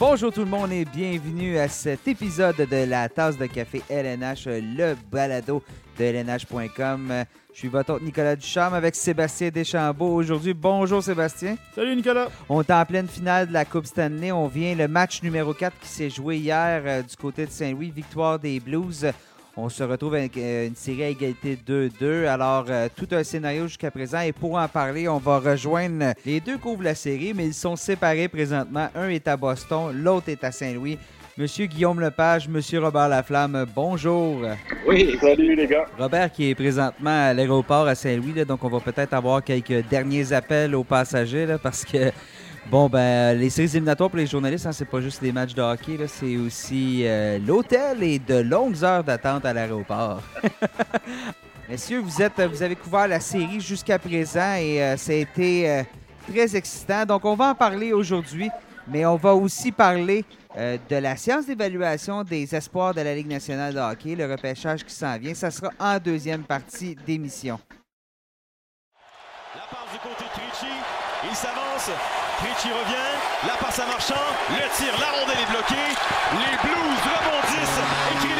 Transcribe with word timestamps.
Bonjour 0.00 0.32
tout 0.32 0.40
le 0.40 0.46
monde 0.46 0.72
et 0.72 0.86
bienvenue 0.86 1.58
à 1.58 1.68
cet 1.68 2.08
épisode 2.08 2.56
de 2.56 2.88
la 2.88 3.10
tasse 3.10 3.36
de 3.36 3.44
café 3.44 3.82
LNH, 3.90 4.46
le 4.46 4.94
balado 5.12 5.62
de 5.98 6.04
LNH.com. 6.04 7.26
Je 7.52 7.58
suis 7.58 7.68
votre 7.68 7.92
hôte 7.92 8.02
Nicolas 8.02 8.34
Ducharme 8.34 8.72
avec 8.72 8.94
Sébastien 8.94 9.50
Deschambault 9.50 10.14
aujourd'hui. 10.14 10.54
Bonjour 10.54 11.02
Sébastien. 11.02 11.56
Salut 11.74 11.94
Nicolas. 11.94 12.28
On 12.48 12.62
est 12.62 12.70
en 12.70 12.86
pleine 12.86 13.08
finale 13.08 13.48
de 13.48 13.52
la 13.52 13.66
Coupe 13.66 13.84
Stanley. 13.84 14.32
On 14.32 14.46
vient 14.46 14.74
le 14.74 14.88
match 14.88 15.22
numéro 15.22 15.52
4 15.52 15.78
qui 15.78 15.88
s'est 15.88 16.08
joué 16.08 16.38
hier 16.38 16.82
euh, 16.86 17.02
du 17.02 17.14
côté 17.16 17.44
de 17.44 17.50
Saint-Louis, 17.50 17.90
victoire 17.90 18.38
des 18.38 18.58
Blues. 18.58 19.04
On 19.56 19.68
se 19.68 19.82
retrouve 19.82 20.14
avec 20.14 20.36
euh, 20.36 20.68
une 20.68 20.76
série 20.76 21.02
à 21.02 21.08
égalité 21.08 21.58
2-2. 21.66 22.26
Alors, 22.26 22.66
euh, 22.68 22.88
tout 22.94 23.08
un 23.10 23.24
scénario 23.24 23.66
jusqu'à 23.66 23.90
présent. 23.90 24.20
Et 24.20 24.32
pour 24.32 24.54
en 24.54 24.68
parler, 24.68 25.08
on 25.08 25.18
va 25.18 25.40
rejoindre 25.40 26.14
les 26.24 26.40
deux 26.40 26.56
couvrent 26.56 26.84
la 26.84 26.94
série, 26.94 27.34
mais 27.34 27.46
ils 27.46 27.54
sont 27.54 27.74
séparés 27.74 28.28
présentement. 28.28 28.88
Un 28.94 29.08
est 29.08 29.26
à 29.26 29.36
Boston, 29.36 29.92
l'autre 29.92 30.28
est 30.28 30.44
à 30.44 30.52
Saint-Louis. 30.52 30.98
Monsieur 31.36 31.66
Guillaume 31.66 32.00
Lepage, 32.00 32.48
Monsieur 32.48 32.80
Robert 32.80 33.08
Laflamme, 33.08 33.66
bonjour. 33.74 34.42
Oui, 34.86 35.16
salut 35.20 35.54
les 35.56 35.66
gars. 35.66 35.86
Robert 35.98 36.30
qui 36.30 36.50
est 36.50 36.54
présentement 36.54 37.28
à 37.28 37.32
l'aéroport 37.32 37.86
à 37.86 37.94
Saint-Louis, 37.94 38.44
donc 38.44 38.62
on 38.62 38.68
va 38.68 38.80
peut-être 38.80 39.14
avoir 39.14 39.42
quelques 39.42 39.88
derniers 39.88 40.32
appels 40.32 40.74
aux 40.74 40.84
passagers 40.84 41.46
là, 41.46 41.58
parce 41.58 41.84
que 41.84 42.10
Bon, 42.70 42.88
ben, 42.88 43.36
les 43.36 43.50
séries 43.50 43.68
éliminatoires 43.70 44.10
pour 44.10 44.18
les 44.18 44.28
journalistes, 44.28 44.64
hein, 44.64 44.70
c'est 44.70 44.84
pas 44.84 45.00
juste 45.00 45.20
des 45.20 45.32
matchs 45.32 45.54
de 45.54 45.60
hockey, 45.60 45.98
c'est 46.06 46.36
aussi 46.36 47.02
euh, 47.04 47.36
l'hôtel 47.44 48.00
et 48.04 48.20
de 48.20 48.36
longues 48.36 48.84
heures 48.84 49.02
d'attente 49.02 49.44
à 49.44 49.52
l'aéroport. 49.52 50.22
Messieurs, 51.68 51.98
vous, 51.98 52.22
êtes, 52.22 52.40
vous 52.40 52.62
avez 52.62 52.76
couvert 52.76 53.08
la 53.08 53.18
série 53.18 53.60
jusqu'à 53.60 53.98
présent 53.98 54.54
et 54.54 54.80
euh, 54.80 54.96
ça 54.96 55.10
a 55.10 55.16
été 55.16 55.68
euh, 55.68 55.82
très 56.28 56.54
excitant. 56.54 57.04
Donc, 57.04 57.24
on 57.24 57.34
va 57.34 57.50
en 57.50 57.54
parler 57.56 57.92
aujourd'hui, 57.92 58.48
mais 58.86 59.04
on 59.04 59.16
va 59.16 59.34
aussi 59.34 59.72
parler 59.72 60.24
euh, 60.56 60.78
de 60.88 60.96
la 60.96 61.16
science 61.16 61.46
d'évaluation 61.46 62.22
des 62.22 62.54
espoirs 62.54 62.94
de 62.94 63.00
la 63.00 63.16
Ligue 63.16 63.28
nationale 63.28 63.74
de 63.74 63.80
hockey, 63.80 64.14
le 64.14 64.30
repêchage 64.30 64.84
qui 64.84 64.94
s'en 64.94 65.18
vient. 65.18 65.34
Ça 65.34 65.50
sera 65.50 65.72
en 65.80 65.98
deuxième 65.98 66.44
partie 66.44 66.94
d'émission. 66.94 67.58
La 69.56 69.62
passe 69.62 69.92
du 69.92 69.98
côté 69.98 70.22
de 70.22 70.38
Krejci. 70.38 70.72
Il 71.28 71.34
s'avance. 71.34 72.19
Krejci 72.40 72.72
revient. 72.72 73.12
La 73.46 73.54
passe 73.56 73.78
à 73.80 73.86
Marchand. 73.86 74.24
Le 74.48 74.64
tir, 74.74 74.94
la 74.98 75.12
rondelle 75.12 75.42
est 75.42 75.50
bloquée. 75.50 75.92
Les 76.40 76.56
Blues 76.64 77.00
rebondissent 77.04 77.80
et 78.12 78.39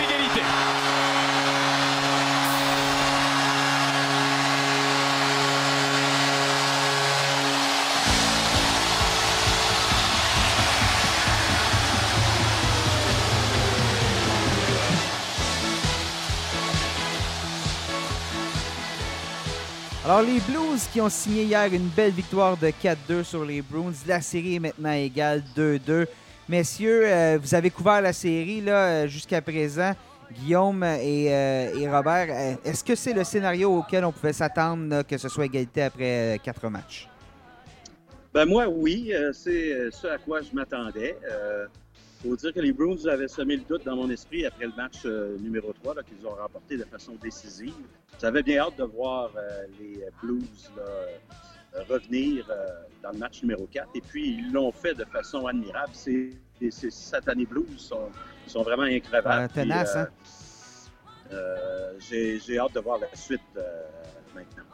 Alors, 20.10 20.22
les 20.22 20.40
Blues 20.40 20.88
qui 20.92 21.00
ont 21.00 21.08
signé 21.08 21.44
hier 21.44 21.72
une 21.72 21.86
belle 21.86 22.10
victoire 22.10 22.56
de 22.56 22.66
4-2 22.66 23.22
sur 23.22 23.44
les 23.44 23.62
Bruins. 23.62 23.92
La 24.08 24.20
série 24.20 24.56
est 24.56 24.58
maintenant 24.58 24.90
égale 24.90 25.40
2-2. 25.56 26.04
Messieurs, 26.48 27.02
euh, 27.04 27.38
vous 27.40 27.54
avez 27.54 27.70
couvert 27.70 28.02
la 28.02 28.12
série 28.12 28.60
euh, 28.68 29.06
jusqu'à 29.06 29.40
présent. 29.40 29.92
Guillaume 30.32 30.82
et, 30.82 31.32
euh, 31.32 31.88
Robert, 31.92 32.58
est-ce 32.64 32.82
que 32.82 32.96
c'est 32.96 33.12
le 33.12 33.22
scénario 33.22 33.72
auquel 33.72 34.04
on 34.04 34.10
pouvait 34.10 34.32
s'attendre 34.32 35.02
que 35.02 35.16
ce 35.16 35.28
soit 35.28 35.44
égalité 35.44 35.82
après 35.82 36.40
quatre 36.42 36.68
matchs? 36.68 37.08
Ben 38.34 38.46
moi, 38.46 38.66
oui, 38.66 39.12
c'est 39.32 39.92
ce 39.92 40.08
à 40.08 40.18
quoi 40.18 40.40
je 40.42 40.52
m'attendais. 40.52 41.16
Faut 42.22 42.36
dire 42.36 42.52
que 42.52 42.60
les 42.60 42.72
Bruins 42.72 43.06
avaient 43.08 43.28
semé 43.28 43.56
le 43.56 43.62
doute 43.62 43.84
dans 43.84 43.96
mon 43.96 44.10
esprit 44.10 44.44
après 44.44 44.66
le 44.66 44.72
match 44.76 45.02
euh, 45.06 45.38
numéro 45.38 45.72
3 45.72 45.94
là, 45.94 46.02
qu'ils 46.02 46.26
ont 46.26 46.34
remporté 46.34 46.76
de 46.76 46.84
façon 46.84 47.14
décisive. 47.14 47.72
J'avais 48.20 48.42
bien 48.42 48.58
hâte 48.64 48.76
de 48.76 48.84
voir 48.84 49.30
euh, 49.36 49.66
les 49.80 50.04
Blues 50.22 50.70
là, 50.76 50.82
euh, 50.82 51.82
revenir 51.88 52.46
euh, 52.50 52.66
dans 53.02 53.12
le 53.12 53.18
match 53.18 53.42
numéro 53.42 53.66
4. 53.66 53.88
Et 53.94 54.02
puis, 54.02 54.34
ils 54.38 54.52
l'ont 54.52 54.70
fait 54.70 54.92
de 54.92 55.04
façon 55.06 55.46
admirable. 55.46 55.92
Ces, 55.94 56.36
ces- 56.70 56.90
satanés 56.90 57.46
Blues 57.46 57.78
sont, 57.78 58.10
sont 58.46 58.62
vraiment 58.64 58.82
increvables. 58.82 59.26
Euh, 59.44 59.48
tenace, 59.62 59.96
hein? 59.96 60.08
J'ai 62.00 62.38
j'ai 62.40 62.58
hâte 62.58 62.74
de 62.74 62.80
voir 62.80 62.98
la 62.98 63.14
suite 63.14 63.40
maintenant. 64.34 64.64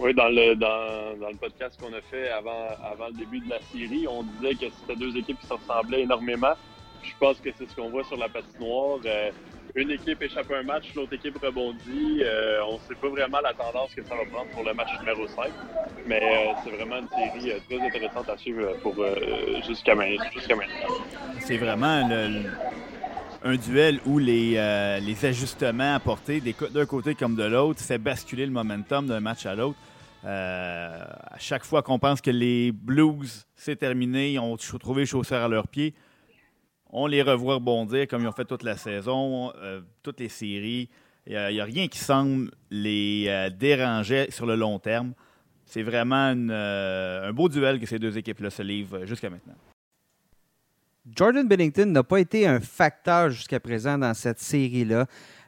Oui, 0.00 0.14
dans 0.14 0.28
le, 0.28 0.54
dans, 0.54 1.14
dans 1.20 1.28
le 1.28 1.36
podcast 1.36 1.78
qu'on 1.78 1.92
a 1.92 2.00
fait 2.10 2.30
avant, 2.30 2.68
avant 2.90 3.08
le 3.08 3.12
début 3.18 3.40
de 3.40 3.50
la 3.50 3.60
série, 3.70 4.06
on 4.08 4.22
disait 4.22 4.54
que 4.54 4.72
c'était 4.80 4.98
deux 4.98 5.14
équipes 5.16 5.38
qui 5.38 5.46
se 5.46 5.52
ressemblaient 5.52 6.00
énormément. 6.02 6.54
Je 7.02 7.12
pense 7.20 7.38
que 7.40 7.50
c'est 7.56 7.68
ce 7.68 7.76
qu'on 7.76 7.90
voit 7.90 8.04
sur 8.04 8.16
la 8.16 8.28
patinoire. 8.30 8.98
Euh, 9.04 9.30
une 9.74 9.90
équipe 9.90 10.20
échappe 10.22 10.50
un 10.52 10.62
match, 10.62 10.92
l'autre 10.94 11.12
équipe 11.12 11.36
rebondit. 11.38 12.22
Euh, 12.22 12.60
on 12.66 12.74
ne 12.74 12.78
sait 12.80 12.94
pas 12.94 13.08
vraiment 13.08 13.40
la 13.40 13.52
tendance 13.52 13.94
que 13.94 14.02
ça 14.02 14.14
va 14.16 14.24
prendre 14.24 14.50
pour 14.52 14.64
le 14.64 14.72
match 14.72 14.88
numéro 15.00 15.26
5. 15.28 15.50
Mais 16.06 16.20
euh, 16.22 16.52
c'est 16.64 16.70
vraiment 16.70 16.96
une 16.96 17.08
série 17.08 17.52
euh, 17.52 17.58
très 17.68 17.86
intéressante 17.86 18.28
à 18.30 18.36
suivre 18.38 18.72
pour 18.82 18.94
jusqu'à 19.66 19.94
maintenant. 19.94 20.24
C'est 21.40 21.58
vraiment 21.58 22.08
le- 22.08 22.50
un 23.42 23.56
duel 23.56 24.00
où 24.06 24.18
les, 24.18 24.54
euh, 24.56 25.00
les 25.00 25.24
ajustements 25.24 25.94
apportés 25.94 26.40
d'un 26.40 26.86
côté 26.86 27.14
comme 27.14 27.36
de 27.36 27.44
l'autre 27.44 27.80
fait 27.80 27.98
basculer 27.98 28.44
le 28.44 28.52
momentum 28.52 29.06
d'un 29.06 29.20
match 29.20 29.46
à 29.46 29.54
l'autre. 29.54 29.78
Euh, 30.24 31.04
à 31.30 31.38
chaque 31.38 31.64
fois 31.64 31.82
qu'on 31.82 31.98
pense 31.98 32.20
que 32.20 32.30
les 32.30 32.72
Blues, 32.72 33.46
c'est 33.54 33.76
terminé, 33.76 34.32
ils 34.32 34.38
ont 34.38 34.56
trouvé 34.56 35.06
chaussures 35.06 35.38
à 35.38 35.48
leurs 35.48 35.68
pieds, 35.68 35.94
on 36.90 37.06
les 37.06 37.22
revoit 37.22 37.54
rebondir 37.54 38.06
comme 38.06 38.22
ils 38.22 38.28
ont 38.28 38.32
fait 38.32 38.44
toute 38.44 38.62
la 38.62 38.76
saison, 38.76 39.52
euh, 39.56 39.80
toutes 40.02 40.20
les 40.20 40.28
séries. 40.28 40.90
Il 41.26 41.32
n'y 41.32 41.60
a, 41.60 41.64
rien 41.64 41.86
qui 41.86 41.98
semble 41.98 42.50
les 42.70 43.50
déranger 43.56 44.30
sur 44.30 44.46
le 44.46 44.56
long 44.56 44.78
terme. 44.78 45.12
C'est 45.64 45.82
vraiment 45.82 46.34
un 46.34 47.32
beau 47.32 47.48
duel 47.48 47.78
que 47.78 47.86
ces 47.86 47.98
deux 47.98 48.16
équipes-là 48.18 48.50
se 48.50 48.62
livrent 48.62 49.04
jusqu'à 49.04 49.30
maintenant. 49.30 49.54
Jordan 51.14 51.46
Bennington 51.46 51.86
n'a 51.86 52.02
pas 52.02 52.18
été 52.18 52.46
un 52.46 52.60
facteur 52.60 53.30
jusqu'à 53.30 53.60
présent 53.60 53.98
dans 53.98 54.14
cette 54.14 54.38
série-là. 54.38 55.06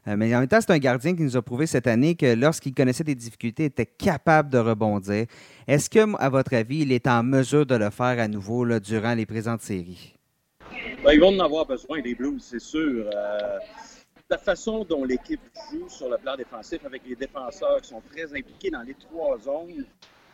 Euh, 0.08 0.16
mais 0.16 0.34
en 0.34 0.40
même 0.40 0.48
temps, 0.48 0.60
c'est 0.60 0.72
un 0.72 0.78
gardien 0.78 1.14
qui 1.14 1.22
nous 1.22 1.36
a 1.36 1.42
prouvé 1.42 1.66
cette 1.66 1.86
année 1.86 2.16
que 2.16 2.34
lorsqu'il 2.34 2.74
connaissait 2.74 3.04
des 3.04 3.14
difficultés, 3.14 3.64
il 3.64 3.66
était 3.66 3.86
capable 3.86 4.50
de 4.50 4.58
rebondir. 4.58 5.26
Est-ce 5.68 5.88
que, 5.88 6.16
à 6.18 6.28
votre 6.28 6.54
avis, 6.54 6.80
il 6.80 6.92
est 6.92 7.06
en 7.06 7.22
mesure 7.22 7.66
de 7.66 7.76
le 7.76 7.90
faire 7.90 8.18
à 8.18 8.26
nouveau 8.26 8.66
durant 8.80 9.14
les 9.14 9.26
présentes 9.26 9.62
séries? 9.62 10.16
Ben, 11.04 11.12
ils 11.12 11.20
vont 11.20 11.36
en 11.36 11.44
avoir 11.44 11.66
besoin, 11.66 12.00
les 12.00 12.14
Blues, 12.14 12.42
c'est 12.42 12.60
sûr. 12.60 13.06
Euh, 13.14 13.58
la 14.30 14.38
façon 14.38 14.84
dont 14.84 15.04
l'équipe 15.04 15.40
joue 15.70 15.88
sur 15.88 16.08
le 16.08 16.16
plan 16.16 16.36
défensif 16.36 16.84
avec 16.84 17.02
les 17.06 17.14
défenseurs 17.14 17.80
qui 17.82 17.90
sont 17.90 18.02
très 18.10 18.24
impliqués 18.24 18.70
dans 18.70 18.82
les 18.82 18.94
trois 18.94 19.38
zones, 19.38 19.84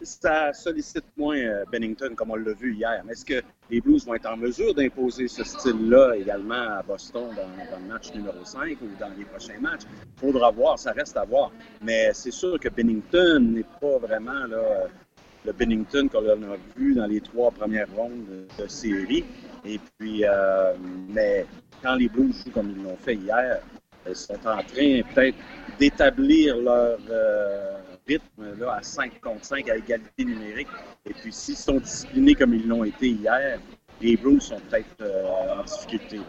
ça 0.03 0.53
sollicite 0.53 1.05
moins 1.17 1.39
euh, 1.39 1.65
Bennington, 1.71 2.15
comme 2.15 2.31
on 2.31 2.37
l'a 2.37 2.53
vu 2.53 2.75
hier. 2.75 3.03
Mais 3.05 3.13
est-ce 3.13 3.25
que 3.25 3.43
les 3.71 3.81
Blues 3.81 4.07
vont 4.07 4.15
être 4.15 4.31
en 4.31 4.37
mesure 4.37 4.75
d'imposer 4.75 5.29
ce 5.29 5.45
style-là 5.45 6.15
également 6.17 6.79
à 6.79 6.83
Boston 6.83 7.29
dans, 7.35 7.79
le 7.79 7.87
match 7.87 8.13
numéro 8.15 8.45
5 8.45 8.79
ou 8.83 8.87
dans 8.99 9.11
les 9.17 9.25
prochains 9.25 9.59
matchs? 9.61 9.83
Faudra 10.17 10.51
voir, 10.51 10.79
ça 10.79 10.93
reste 10.93 11.17
à 11.17 11.25
voir. 11.25 11.51
Mais 11.83 12.11
c'est 12.13 12.31
sûr 12.31 12.59
que 12.61 12.69
Bennington 12.69 13.41
n'est 13.41 13.67
pas 13.81 13.99
vraiment 13.99 14.47
là, 14.47 14.87
le 15.45 15.53
Bennington 15.53 16.09
qu'on 16.09 16.27
a 16.29 16.57
vu 16.77 16.95
dans 16.95 17.07
les 17.07 17.21
trois 17.21 17.51
premières 17.51 17.89
rondes 17.95 18.25
de, 18.29 18.63
de 18.63 18.69
série. 18.69 19.25
Et 19.65 19.79
puis, 19.99 20.25
euh, 20.25 20.73
mais 21.09 21.47
quand 21.83 21.95
les 21.95 22.09
Blues 22.09 22.35
jouent 22.45 22.53
comme 22.53 22.71
ils 22.77 22.83
l'ont 22.83 22.97
fait 22.97 23.15
hier, 23.15 23.61
ils 24.09 24.17
sont 24.17 24.35
en 24.47 24.63
train 24.63 25.03
peut-être 25.15 25.37
d'établir 25.79 26.57
leur 26.57 26.99
euh, 27.11 27.78
rythme 28.09 28.59
là, 28.59 28.75
à 28.75 28.83
5 28.83 29.21
contre 29.21 29.45
5 29.45 29.69
à 29.69 29.77
égalité 29.77 30.25
numérique. 30.25 30.69
Et 31.09 31.13
puis, 31.15 31.33
s'ils 31.33 31.57
sont 31.57 31.79
disciplinés 31.79 32.35
comme 32.35 32.55
ils 32.55 32.67
l'ont 32.67 32.85
été 32.85 33.09
hier, 33.09 33.59
les 34.01 34.17
Blues 34.17 34.41
sont 34.43 34.61
peut-être 34.61 34.87
euh, 35.03 35.59
en 35.59 35.63
difficulté. 35.65 36.21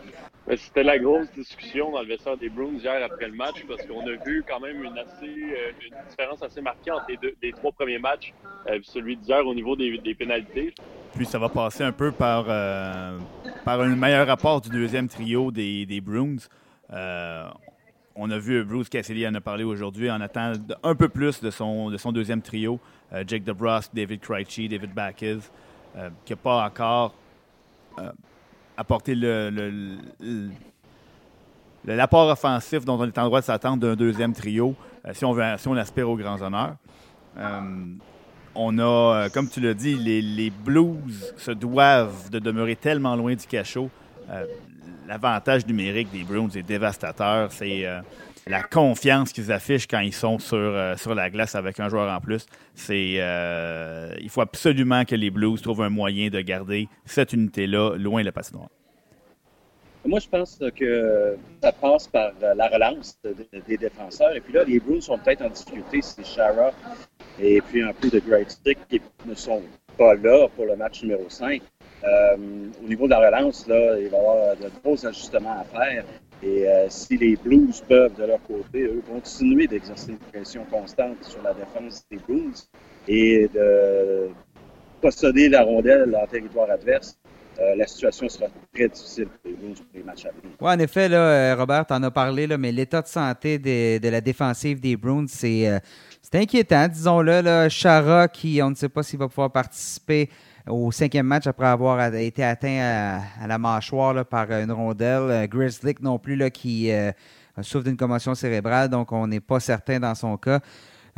Mais 0.47 0.57
C'était 0.57 0.81
la 0.83 0.97
grosse 0.97 1.31
discussion 1.31 1.91
dans 1.91 2.01
le 2.01 2.07
vestiaire 2.07 2.35
des 2.35 2.49
Bruins 2.49 2.73
hier 2.73 3.03
après 3.05 3.27
le 3.27 3.35
match 3.35 3.63
parce 3.67 3.85
qu'on 3.85 4.01
a 4.07 4.15
vu 4.25 4.43
quand 4.47 4.59
même 4.59 4.83
une, 4.83 4.97
assez, 4.97 5.27
euh, 5.27 5.71
une 5.87 5.95
différence 6.09 6.41
assez 6.41 6.59
marquée 6.61 6.89
entre 6.89 7.05
les, 7.09 7.17
deux- 7.17 7.35
les 7.43 7.51
trois 7.53 7.71
premiers 7.71 7.99
matchs 7.99 8.33
euh, 8.67 8.79
puis 8.79 8.85
celui 8.87 9.15
d'hier 9.15 9.45
au 9.45 9.53
niveau 9.53 9.75
des, 9.75 9.99
des 9.99 10.15
pénalités. 10.15 10.73
Puis 11.15 11.25
ça 11.27 11.37
va 11.37 11.49
passer 11.49 11.83
un 11.83 11.91
peu 11.91 12.11
par, 12.11 12.45
euh, 12.49 13.19
par 13.63 13.79
un 13.81 13.95
meilleur 13.95 14.25
rapport 14.25 14.59
du 14.61 14.69
deuxième 14.69 15.07
trio 15.07 15.51
des, 15.51 15.85
des 15.85 16.01
Bruins. 16.01 16.37
Euh, 16.91 17.47
on 18.19 18.29
a 18.31 18.37
vu 18.37 18.63
Bruce 18.65 18.89
Cassidy 18.89 19.25
en 19.25 19.33
a 19.33 19.41
parlé 19.41 19.63
aujourd'hui. 19.63 20.09
On 20.11 20.19
attend 20.21 20.51
un 20.83 20.95
peu 20.95 21.07
plus 21.07 21.39
de 21.41 21.49
son, 21.49 21.89
de 21.89 21.97
son 21.97 22.11
deuxième 22.11 22.41
trio. 22.41 22.79
Euh, 23.13 23.23
Jake 23.25 23.43
DeBrusque, 23.45 23.91
David 23.93 24.19
Krejci, 24.19 24.67
David 24.67 24.93
Backes, 24.93 25.23
euh, 25.23 26.09
qui 26.25 26.33
n'a 26.33 26.37
pas 26.37 26.65
encore 26.65 27.13
euh, 27.97 28.11
apporté 28.75 29.15
le, 29.15 29.49
le- 29.49 30.49
l'apport 31.85 32.29
offensif 32.29 32.83
dont 32.83 32.99
on 32.99 33.05
est 33.05 33.17
en 33.17 33.25
droit 33.25 33.39
de 33.39 33.45
s'attendre 33.45 33.77
d'un 33.77 33.95
deuxième 33.95 34.33
trio, 34.33 34.75
si, 35.13 35.23
on 35.23 35.75
aspire 35.77 36.09
aux 36.09 36.17
grands 36.17 36.41
honneurs. 36.41 36.75
On 38.55 38.79
a, 38.79 39.29
comme 39.29 39.47
tu 39.47 39.61
l'as 39.61 39.73
dit, 39.73 39.95
les, 39.95 40.49
Blues 40.49 41.33
se 41.37 41.51
doivent 41.51 42.29
de 42.29 42.39
demeurer 42.39 42.75
tellement 42.75 43.15
loin 43.15 43.33
du 43.33 43.47
cachot. 43.47 43.89
Euh, 45.09 45.13
l'avantage 45.13 45.65
numérique 45.65 46.11
des 46.11 46.23
Bruins 46.23 46.49
est 46.55 46.63
dévastateur. 46.63 47.51
C'est 47.51 47.85
euh, 47.85 48.01
la 48.47 48.63
confiance 48.63 49.31
qu'ils 49.33 49.51
affichent 49.51 49.87
quand 49.87 49.99
ils 49.99 50.13
sont 50.13 50.39
sur, 50.39 50.97
sur 50.97 51.15
la 51.15 51.29
glace 51.29 51.55
avec 51.55 51.79
un 51.79 51.89
joueur 51.89 52.11
en 52.11 52.19
plus. 52.19 52.45
C'est, 52.73 53.19
il 54.21 54.29
faut 54.29 54.41
absolument 54.41 55.05
que 55.05 55.15
les 55.15 55.29
Blues 55.29 55.61
trouvent 55.61 55.81
un 55.81 55.89
moyen 55.89 56.29
de 56.29 56.41
garder 56.41 56.87
cette 57.05 57.33
unité-là 57.33 57.95
loin 57.97 58.21
de 58.21 58.25
la 58.25 58.31
patinoire. 58.31 58.69
Moi, 60.05 60.19
je 60.19 60.29
pense 60.29 60.57
que 60.75 61.37
ça 61.61 61.71
passe 61.73 62.07
par 62.07 62.31
la 62.55 62.67
relance 62.69 63.19
des 63.67 63.77
défenseurs. 63.77 64.33
Et 64.33 64.39
puis 64.39 64.53
là, 64.53 64.63
les 64.63 64.79
Bruins 64.79 65.01
sont 65.01 65.17
peut-être 65.17 65.41
en 65.41 65.49
difficulté. 65.49 66.01
C'est 66.01 66.25
Shara 66.25 66.71
et 67.39 67.61
puis 67.61 67.81
un 67.81 67.93
peu 67.93 68.09
de 68.09 68.19
Great 68.19 68.49
Stick 68.49 68.77
qui 68.87 69.01
ne 69.25 69.35
sont 69.35 69.61
pas 69.97 70.15
là 70.15 70.47
pour 70.55 70.65
le 70.65 70.75
match 70.75 71.03
numéro 71.03 71.29
5. 71.29 71.61
Euh, 72.03 72.37
au 72.83 72.87
niveau 72.87 73.05
de 73.05 73.11
la 73.11 73.19
relance, 73.19 73.65
il 73.67 73.73
va 73.73 73.99
y 73.99 74.07
avoir 74.07 74.55
de 74.55 74.69
gros 74.83 75.05
ajustements 75.05 75.59
à 75.61 75.63
faire. 75.63 76.05
Et 76.41 76.67
euh, 76.67 76.85
si 76.89 77.17
les 77.17 77.35
Blues 77.35 77.83
peuvent, 77.87 78.15
de 78.15 78.23
leur 78.23 78.41
côté, 78.43 78.83
eux, 78.83 79.03
continuer 79.09 79.67
d'exercer 79.67 80.11
une 80.11 80.17
pression 80.17 80.63
constante 80.71 81.17
sur 81.21 81.41
la 81.43 81.53
défense 81.53 82.03
des 82.09 82.17
Blues 82.17 82.69
et 83.07 83.49
de 83.53 84.29
posséder 85.01 85.49
la 85.49 85.63
rondelle 85.63 86.15
en 86.15 86.25
territoire 86.25 86.69
adverse, 86.69 87.17
euh, 87.59 87.75
la 87.75 87.85
situation 87.85 88.29
sera 88.29 88.45
très 88.73 88.87
difficile 88.87 89.25
pour 89.25 89.51
les 89.51 89.57
Blues 89.57 89.79
pour 89.79 89.87
les 89.93 90.03
matchs 90.03 90.25
à 90.25 90.29
venir. 90.29 90.55
Oui, 90.61 90.71
en 90.71 90.79
effet, 90.79 91.53
Robert, 91.53 91.85
en 91.89 92.03
as 92.03 92.11
parlé, 92.11 92.47
mais 92.57 92.71
l'état 92.71 93.01
de 93.01 93.07
santé 93.07 93.59
de 93.59 94.09
la 94.09 94.21
défensive 94.21 94.79
des 94.79 94.95
Bruins, 94.95 95.25
c'est 95.27 95.81
c'est 96.21 96.35
inquiétant, 96.35 96.87
disons-le. 96.87 97.67
Chara, 97.69 98.27
qui, 98.29 98.61
on 98.61 98.69
ne 98.69 98.75
sait 98.75 98.87
pas 98.87 99.03
s'il 99.03 99.19
va 99.19 99.27
pouvoir 99.27 99.51
participer 99.51 100.29
au 100.69 100.91
cinquième 100.91 101.25
match 101.25 101.47
après 101.47 101.67
avoir 101.67 102.13
été 102.15 102.43
atteint 102.43 103.21
à, 103.41 103.47
la 103.47 103.57
mâchoire 103.57 104.25
par 104.25 104.51
une 104.51 104.71
rondelle. 104.71 105.29
Euh, 105.29 105.47
Grizzly 105.47 105.95
non 106.01 106.19
plus, 106.19 106.49
qui 106.51 106.91
euh, 106.91 107.11
souffre 107.61 107.85
d'une 107.85 107.97
commotion 107.97 108.35
cérébrale, 108.35 108.89
donc 108.89 109.11
on 109.11 109.27
n'est 109.27 109.39
pas 109.39 109.59
certain 109.59 109.99
dans 109.99 110.15
son 110.15 110.37
cas. 110.37 110.59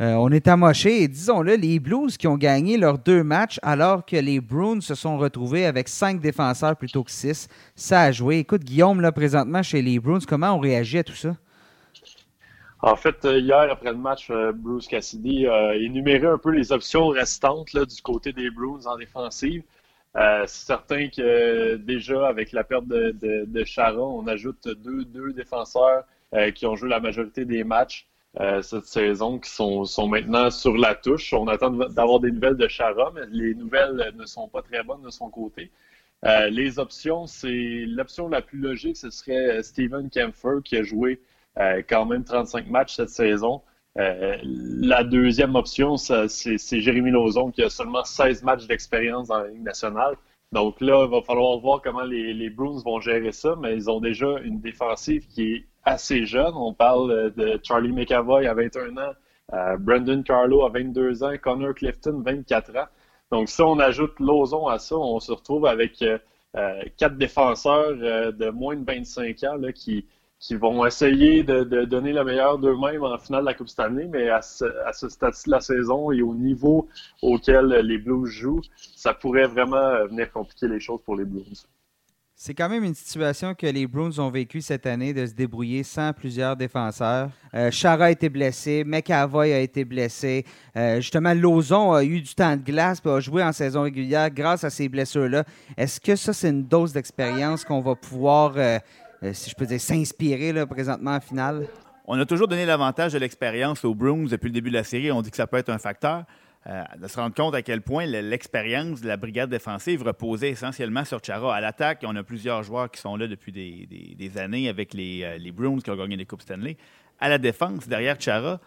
Euh, 0.00 0.14
on 0.14 0.30
est 0.30 0.48
amoché 0.48 1.02
et 1.02 1.08
disons-le, 1.08 1.54
les 1.54 1.78
Blues 1.78 2.16
qui 2.16 2.26
ont 2.26 2.36
gagné 2.36 2.76
leurs 2.76 2.98
deux 2.98 3.22
matchs 3.22 3.60
alors 3.62 4.04
que 4.04 4.16
les 4.16 4.40
Bruins 4.40 4.80
se 4.80 4.94
sont 4.94 5.18
retrouvés 5.18 5.66
avec 5.66 5.88
cinq 5.88 6.20
défenseurs 6.20 6.76
plutôt 6.76 7.04
que 7.04 7.10
six. 7.10 7.46
Ça 7.76 8.00
a 8.00 8.12
joué. 8.12 8.38
Écoute, 8.38 8.64
Guillaume, 8.64 9.00
là, 9.00 9.12
présentement 9.12 9.62
chez 9.62 9.82
les 9.82 10.00
Bruins, 10.00 10.18
comment 10.26 10.52
on 10.52 10.58
réagit 10.58 10.98
à 10.98 11.04
tout 11.04 11.14
ça? 11.14 11.36
En 12.82 12.96
fait, 12.96 13.24
euh, 13.24 13.38
hier, 13.38 13.70
après 13.70 13.92
le 13.92 13.96
match, 13.98 14.28
euh, 14.30 14.52
Bruce 14.52 14.88
Cassidy 14.88 15.46
a 15.46 15.76
énuméré 15.76 16.26
un 16.26 16.38
peu 16.38 16.50
les 16.50 16.72
options 16.72 17.08
restantes 17.08 17.76
du 17.76 18.02
côté 18.02 18.32
des 18.32 18.50
Bruins 18.50 18.84
en 18.86 18.96
défensive. 18.96 19.62
Euh, 20.16 20.42
c'est 20.48 20.66
certain 20.66 21.08
que 21.08 21.76
déjà, 21.76 22.26
avec 22.26 22.50
la 22.52 22.64
perte 22.64 22.88
de, 22.88 23.12
de, 23.46 23.64
Chara, 23.64 24.02
on 24.02 24.26
ajoute 24.26 24.66
deux, 24.68 25.32
défenseurs 25.32 26.04
qui 26.54 26.66
ont 26.66 26.76
joué 26.76 26.88
la 26.88 27.00
majorité 27.00 27.44
des 27.44 27.62
matchs 27.62 28.06
cette 28.62 28.86
saison, 28.86 29.38
qui 29.38 29.50
sont, 29.50 30.08
maintenant 30.08 30.50
sur 30.50 30.76
la 30.76 30.94
touche. 30.94 31.32
On 31.34 31.46
attend 31.48 31.70
d'avoir 31.70 32.20
des 32.20 32.30
nouvelles 32.32 32.56
de 32.56 32.68
Chara, 32.68 33.12
mais 33.14 33.22
les 33.30 33.54
nouvelles 33.54 34.12
ne 34.16 34.24
sont 34.26 34.48
pas 34.48 34.62
très 34.62 34.82
bonnes 34.82 35.02
de 35.02 35.10
son 35.10 35.30
côté. 35.30 35.70
les 36.50 36.78
options, 36.78 37.26
c'est 37.26 37.84
l'option 37.86 38.28
la 38.28 38.42
plus 38.42 38.58
logique, 38.58 38.96
ce 38.96 39.10
serait 39.10 39.62
Steven 39.62 40.10
Kempfer 40.10 40.58
qui 40.64 40.76
a 40.76 40.82
joué 40.82 41.20
euh, 41.20 41.30
quand 41.56 42.06
même 42.06 42.24
35 42.24 42.68
matchs 42.68 42.96
cette 42.96 43.10
saison. 43.10 43.62
Euh, 43.98 44.36
la 44.42 45.04
deuxième 45.04 45.54
option, 45.54 45.96
c'est 45.96 46.80
Jérémy 46.80 47.10
Lauzon 47.10 47.50
qui 47.50 47.62
a 47.62 47.68
seulement 47.68 48.04
16 48.04 48.42
matchs 48.42 48.66
d'expérience 48.66 49.28
dans 49.28 49.38
la 49.38 49.48
Ligue 49.48 49.62
nationale. 49.62 50.16
Donc 50.52 50.80
là, 50.80 51.04
il 51.04 51.10
va 51.10 51.22
falloir 51.22 51.58
voir 51.58 51.80
comment 51.82 52.02
les, 52.02 52.50
Bruins 52.50 52.80
vont 52.84 53.00
gérer 53.00 53.32
ça, 53.32 53.56
mais 53.58 53.74
ils 53.74 53.90
ont 53.90 54.00
déjà 54.00 54.38
une 54.44 54.60
défensive 54.60 55.26
qui 55.28 55.52
est 55.54 55.66
assez 55.84 56.26
jeune. 56.26 56.52
On 56.54 56.74
parle 56.74 57.32
de 57.34 57.58
Charlie 57.62 57.92
McAvoy 57.92 58.46
à 58.46 58.54
21 58.54 58.96
ans, 58.96 59.12
euh, 59.54 59.76
Brendan 59.78 60.22
Carlo 60.22 60.64
à 60.64 60.68
22 60.70 61.24
ans, 61.24 61.32
Connor 61.40 61.74
Clifton 61.74 62.22
24 62.24 62.76
ans. 62.76 62.86
Donc 63.30 63.48
si 63.48 63.62
on 63.62 63.78
ajoute 63.78 64.18
Lauzon 64.20 64.68
à 64.68 64.78
ça, 64.78 64.96
on 64.96 65.20
se 65.20 65.32
retrouve 65.32 65.66
avec 65.66 66.04
quatre 66.98 67.16
défenseurs 67.16 67.94
de 67.94 68.50
moins 68.50 68.76
de 68.76 68.84
25 68.84 69.42
ans 69.44 69.56
là, 69.56 69.72
qui, 69.72 70.06
qui 70.42 70.56
vont 70.56 70.84
essayer 70.84 71.44
de, 71.44 71.84
donner 71.84 72.12
le 72.12 72.24
meilleur 72.24 72.58
d'eux-mêmes 72.58 73.04
en 73.04 73.16
finale 73.16 73.42
de 73.42 73.46
la 73.46 73.54
Coupe 73.54 73.68
Stanley, 73.68 74.08
mais 74.08 74.28
à 74.28 74.42
ce, 74.42 75.08
stade-ci 75.08 75.46
de 75.46 75.52
la 75.52 75.60
saison 75.60 76.10
et 76.10 76.20
au 76.20 76.34
niveau 76.34 76.88
auquel 77.22 77.66
les 77.68 77.98
Blues 77.98 78.28
jouent, 78.28 78.60
ça 78.96 79.14
pourrait 79.14 79.46
vraiment 79.46 80.04
venir 80.06 80.32
compliquer 80.32 80.66
les 80.66 80.80
choses 80.80 81.00
pour 81.04 81.14
les 81.14 81.24
Blues. 81.24 81.64
C'est 82.34 82.54
quand 82.54 82.68
même 82.68 82.82
une 82.82 82.94
situation 82.94 83.54
que 83.54 83.68
les 83.68 83.86
Bruins 83.86 84.18
ont 84.18 84.30
vécu 84.30 84.62
cette 84.62 84.84
année 84.86 85.14
de 85.14 85.26
se 85.26 85.32
débrouiller 85.32 85.84
sans 85.84 86.12
plusieurs 86.12 86.56
défenseurs. 86.56 87.30
Euh, 87.54 87.70
Chara 87.70 88.06
a 88.06 88.10
été 88.10 88.28
blessé, 88.28 88.82
McAvoy 88.84 89.52
a 89.52 89.60
été 89.60 89.84
blessé. 89.84 90.44
Euh, 90.76 90.96
justement, 90.96 91.34
Lozon 91.34 91.92
a 91.92 92.02
eu 92.02 92.20
du 92.20 92.34
temps 92.34 92.56
de 92.56 92.62
glace 92.62 93.00
et 93.04 93.08
a 93.08 93.20
joué 93.20 93.44
en 93.44 93.52
saison 93.52 93.82
régulière 93.82 94.28
grâce 94.28 94.64
à 94.64 94.70
ces 94.70 94.88
blessures-là. 94.88 95.44
Est-ce 95.76 96.00
que 96.00 96.16
ça, 96.16 96.32
c'est 96.32 96.48
une 96.48 96.64
dose 96.64 96.92
d'expérience 96.92 97.64
qu'on 97.64 97.80
va 97.80 97.94
pouvoir 97.94 98.54
euh, 98.56 98.60
euh, 98.60 98.78
si 99.32 99.50
je 99.50 99.54
peux 99.54 99.66
dire, 99.66 99.80
s'inspirer 99.80 100.66
présentement 100.66 101.12
en 101.12 101.20
finale? 101.20 101.66
On 102.06 102.18
a 102.18 102.26
toujours 102.26 102.48
donné 102.48 102.66
l'avantage 102.66 103.12
de 103.12 103.18
l'expérience 103.18 103.84
aux 103.84 103.94
Bruins 103.94 104.24
depuis 104.24 104.48
le 104.48 104.52
début 104.52 104.70
de 104.70 104.74
la 104.74 104.84
série. 104.84 105.12
On 105.12 105.22
dit 105.22 105.30
que 105.30 105.36
ça 105.36 105.46
peut 105.46 105.56
être 105.56 105.70
un 105.70 105.78
facteur. 105.78 106.24
Euh, 106.68 106.84
de 107.00 107.08
se 107.08 107.18
rendre 107.18 107.34
compte 107.34 107.56
à 107.56 107.62
quel 107.62 107.82
point 107.82 108.06
l'expérience 108.06 109.00
de 109.00 109.08
la 109.08 109.16
brigade 109.16 109.50
défensive 109.50 110.02
reposait 110.02 110.50
essentiellement 110.50 111.04
sur 111.04 111.20
Chara. 111.24 111.56
À 111.56 111.60
l'attaque, 111.60 112.04
on 112.06 112.14
a 112.14 112.22
plusieurs 112.22 112.62
joueurs 112.62 112.88
qui 112.88 113.00
sont 113.00 113.16
là 113.16 113.26
depuis 113.26 113.50
des, 113.50 114.38
années 114.38 114.68
avec 114.68 114.94
les, 114.94 115.22
euh, 115.24 115.38
les, 115.38 115.50
Bruins 115.50 115.78
qui 115.78 115.90
ont 115.90 115.96
gagné 115.96 116.16
des 116.16 116.24
Coupes 116.24 116.42
Stanley. 116.42 116.76
À 117.18 117.28
la 117.28 117.38
défense, 117.38 117.88
derrière 117.88 118.16
Chara, 118.20 118.60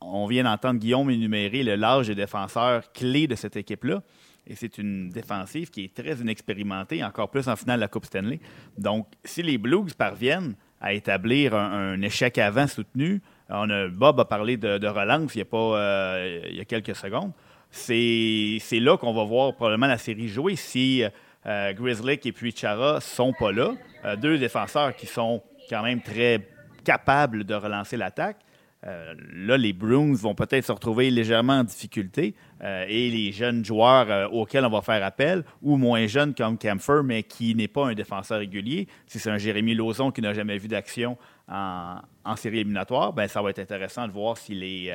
on 0.00 0.26
vient 0.26 0.44
d'entendre 0.44 0.78
Guillaume 0.78 1.10
énumérer 1.10 1.62
le 1.62 1.74
large 1.76 2.08
des 2.08 2.14
défenseurs 2.14 2.92
clés 2.92 3.26
de 3.26 3.34
cette 3.34 3.56
équipe-là. 3.56 4.02
Et 4.46 4.54
c'est 4.54 4.78
une 4.78 5.08
défensive 5.10 5.70
qui 5.70 5.84
est 5.84 5.94
très 5.94 6.14
inexpérimentée, 6.14 7.02
encore 7.02 7.30
plus 7.30 7.48
en 7.48 7.56
finale 7.56 7.78
de 7.78 7.82
la 7.82 7.88
Coupe 7.88 8.04
Stanley. 8.04 8.38
Donc, 8.78 9.08
si 9.24 9.42
les 9.42 9.58
Blues 9.58 9.92
parviennent 9.94 10.54
à 10.80 10.92
établir 10.92 11.54
un, 11.54 12.00
échec 12.02 12.38
avant 12.38 12.66
soutenu, 12.66 13.20
on 13.48 13.68
a, 13.70 13.88
Bob 13.88 14.20
a 14.20 14.24
parlé 14.24 14.56
de, 14.56 14.86
relance 14.86 15.34
il 15.34 15.38
y, 15.38 15.42
a 15.42 15.44
pas, 15.44 15.56
euh, 15.56 16.64
quelques 16.68 16.94
secondes. 16.94 17.32
C'est 17.70 18.60
là 18.72 18.96
qu'on 18.96 19.12
va 19.12 19.24
voir 19.24 19.54
probablement 19.54 19.86
la 19.86 19.98
série 19.98 20.28
jouer 20.28 20.56
si 20.56 21.02
euh, 21.46 21.72
Grizzly 21.72 22.18
et 22.24 22.32
puis 22.32 22.54
Chara 22.54 23.00
sont 23.00 23.32
pas 23.32 23.52
là. 23.52 23.74
Euh, 24.04 24.16
deux 24.16 24.38
défenseurs 24.38 24.94
qui 24.96 25.06
sont 25.06 25.42
quand 25.68 25.82
même 25.82 26.00
très 26.00 26.48
capables 26.84 27.44
de 27.44 27.54
relancer 27.54 27.96
l'attaque. 27.96 28.38
Euh, 28.86 29.14
là, 29.32 29.56
les 29.56 29.72
Bruins 29.72 30.14
vont 30.14 30.34
peut-être 30.34 30.64
se 30.64 30.72
retrouver 30.72 31.10
légèrement 31.10 31.54
en 31.54 31.64
difficulté 31.64 32.34
euh, 32.62 32.84
et 32.88 33.10
les 33.10 33.32
jeunes 33.32 33.64
joueurs 33.64 34.10
euh, 34.10 34.28
auxquels 34.28 34.64
on 34.64 34.70
va 34.70 34.82
faire 34.82 35.04
appel, 35.04 35.44
ou 35.62 35.76
moins 35.76 36.06
jeunes 36.06 36.34
comme 36.34 36.58
Camphor, 36.58 37.02
mais 37.02 37.22
qui 37.22 37.54
n'est 37.54 37.68
pas 37.68 37.86
un 37.86 37.94
défenseur 37.94 38.38
régulier, 38.38 38.86
si 39.06 39.18
c'est 39.18 39.30
un 39.30 39.38
Jérémy 39.38 39.74
Lauzon 39.74 40.10
qui 40.10 40.20
n'a 40.20 40.34
jamais 40.34 40.58
vu 40.58 40.68
d'action 40.68 41.16
en, 41.48 42.00
série 42.36 42.58
éliminatoire, 42.58 43.12
ben, 43.12 43.28
ça 43.28 43.40
va 43.40 43.50
être 43.50 43.58
intéressant 43.58 44.06
de 44.06 44.12
voir 44.12 44.36
si 44.36 44.54
les, 44.54 44.92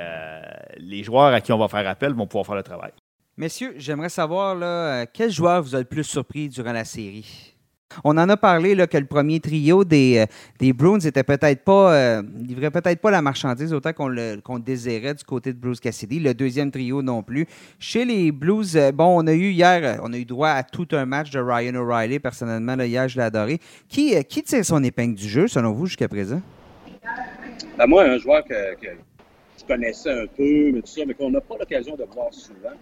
les 0.77 1.03
joueurs 1.03 1.33
à 1.33 1.39
qui 1.39 1.53
on 1.53 1.57
va 1.57 1.69
faire 1.69 1.87
appel 1.87 2.13
vont 2.13 2.27
pouvoir 2.27 2.45
faire 2.45 2.55
le 2.55 2.63
travail. 2.63 2.91
Messieurs, 3.37 3.73
j'aimerais 3.77 4.09
savoir 4.09 5.07
quel 5.13 5.31
joueur 5.31 5.63
vous 5.63 5.73
a 5.73 5.79
le 5.79 5.85
plus 5.85 6.03
surpris 6.03 6.49
durant 6.49 6.73
la 6.73 6.83
série? 6.83 7.50
On 8.03 8.17
en 8.17 8.29
a 8.29 8.37
parlé 8.37 8.75
là, 8.75 8.87
que 8.87 8.97
le 8.97 9.05
premier 9.05 9.39
trio 9.39 9.83
des, 9.83 10.19
euh, 10.19 10.25
des 10.59 10.73
Bruins 10.73 10.99
était 10.99 11.23
peut-être 11.23 11.63
pas 11.63 11.93
euh, 11.93 12.23
livrait 12.39 12.71
peut-être 12.71 12.99
pas 12.99 13.11
la 13.11 13.21
marchandise 13.21 13.73
autant 13.73 13.93
qu'on 13.93 14.07
le, 14.07 14.41
désirait 14.59 15.13
du 15.13 15.23
côté 15.23 15.53
de 15.53 15.57
Bruce 15.57 15.79
Cassidy. 15.79 16.19
Le 16.19 16.33
deuxième 16.33 16.71
trio 16.71 17.01
non 17.01 17.23
plus. 17.23 17.47
Chez 17.79 18.05
les 18.05 18.31
Blues, 18.31 18.75
euh, 18.75 18.91
bon, 18.91 19.21
on 19.23 19.27
a 19.27 19.33
eu 19.33 19.51
hier, 19.51 19.99
on 20.03 20.13
a 20.13 20.17
eu 20.17 20.25
droit 20.25 20.49
à 20.49 20.63
tout 20.63 20.87
un 20.91 21.05
match 21.05 21.31
de 21.31 21.39
Ryan 21.39 21.75
O'Reilly. 21.75 22.19
Personnellement, 22.19 22.75
hier, 22.79 23.07
je 23.07 23.17
l'ai 23.17 23.25
adoré. 23.25 23.59
Qui, 23.87 24.23
qui 24.25 24.43
tire 24.43 24.65
son 24.65 24.83
épingle 24.83 25.15
du 25.15 25.27
jeu, 25.27 25.47
selon 25.47 25.71
vous, 25.71 25.85
jusqu'à 25.85 26.07
présent? 26.07 26.41
Ben, 27.77 27.87
moi, 27.87 28.03
un 28.03 28.17
joueur 28.17 28.43
que, 28.43 28.53
je 29.57 29.65
connaissais 29.65 30.11
un 30.11 30.27
peu, 30.27 30.71
mais 30.71 30.81
ça, 30.85 31.01
mais 31.05 31.13
qu'on 31.13 31.31
n'a 31.31 31.41
pas 31.41 31.55
l'occasion 31.57 31.95
de 31.95 32.03
voir 32.03 32.33
souvent. 32.33 32.75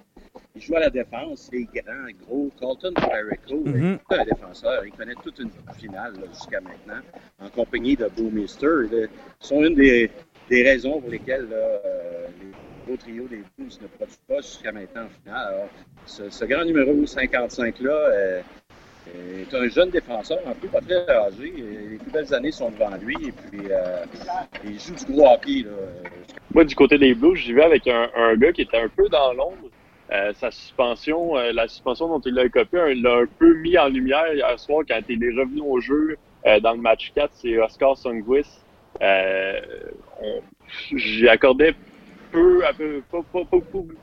Il 0.56 0.62
joue 0.62 0.76
à 0.76 0.80
la 0.80 0.90
défense, 0.90 1.50
il 1.54 1.62
est 1.62 1.84
grand, 1.84 2.08
gros. 2.26 2.50
Colton 2.60 2.94
Perico, 2.94 3.62
mm 3.64 3.98
un 4.10 4.26
défenseur. 4.26 4.86
Il 4.86 4.92
connaît 4.92 5.14
toute 5.24 5.40
une 5.40 5.52
finale 5.78 6.14
jusqu'à 6.34 6.60
maintenant, 6.60 7.02
en 7.40 7.50
compagnie 7.50 7.96
de 7.96 8.08
Boomister. 8.08 9.08
Ce 9.40 9.48
sont 9.48 9.64
une 9.64 9.76
des, 9.76 10.10
des, 10.50 10.64
raisons 10.64 11.00
pour 11.00 11.10
lesquelles 11.10 11.48
euh, 11.52 12.28
les 12.42 12.52
gros 12.86 12.98
trios 12.98 13.28
des 13.28 13.44
Blues 13.58 13.80
ne 13.82 13.88
produisent 13.88 14.20
pas 14.28 14.38
jusqu'à 14.38 14.72
maintenant 14.72 15.04
en 15.04 15.24
finale. 15.24 15.48
Alors, 15.54 15.70
ce, 16.06 16.46
grand 16.46 16.66
numéro 16.66 16.94
55-là 16.94 17.92
euh, 17.92 18.42
est 19.42 19.54
un 19.54 19.68
jeune 19.70 19.90
défenseur, 19.92 20.40
en 20.46 20.54
plus 20.54 20.70
pas 20.70 20.82
très 20.82 21.08
âgé. 21.10 21.54
Les 21.56 21.98
plus 21.98 22.12
belles 22.12 22.34
années 22.34 22.52
sont 22.52 22.72
devant 22.72 22.96
lui 22.98 23.16
et 23.28 23.32
puis 23.32 23.62
euh, 23.70 24.04
il 24.66 24.80
joue 24.80 24.96
du 24.96 25.14
gros 25.14 25.34
hockey. 25.34 25.64
Là. 25.64 25.72
Moi, 26.54 26.66
du 26.66 26.76
côté 26.76 26.98
des 26.98 27.14
Blues, 27.14 27.38
j'y 27.38 27.54
vais 27.54 27.64
avec 27.64 27.88
un, 27.88 28.10
un, 28.16 28.36
gars 28.36 28.52
qui 28.52 28.64
était 28.64 28.78
un 28.78 28.90
peu 28.90 29.08
dans 29.10 29.34
l'ombre 29.34 29.69
sa 30.34 30.52
suspension, 30.52 31.36
la 31.36 31.68
suspension 31.68 32.08
dont 32.08 32.22
il 32.22 32.38
a 32.40 32.46
écopé, 32.46 32.96
l'a 32.96 33.18
un 33.18 33.26
peu 33.38 33.54
mis 33.56 33.78
en 33.78 33.88
lumière 33.88 34.34
hier 34.34 34.60
soir 34.60 34.84
quand 34.88 35.02
il 35.08 35.24
est 35.24 35.40
revenu 35.40 35.62
au 35.62 35.80
jeu 35.80 36.18
dans 36.62 36.72
le 36.72 36.80
match 36.80 37.12
4. 37.14 37.30
C'est 37.34 37.60
Oscar 37.60 37.96
Songwis. 37.98 38.48
J'ai 40.96 41.30
accordé 41.30 41.76
peu, 42.32 42.62
pas, 43.12 43.22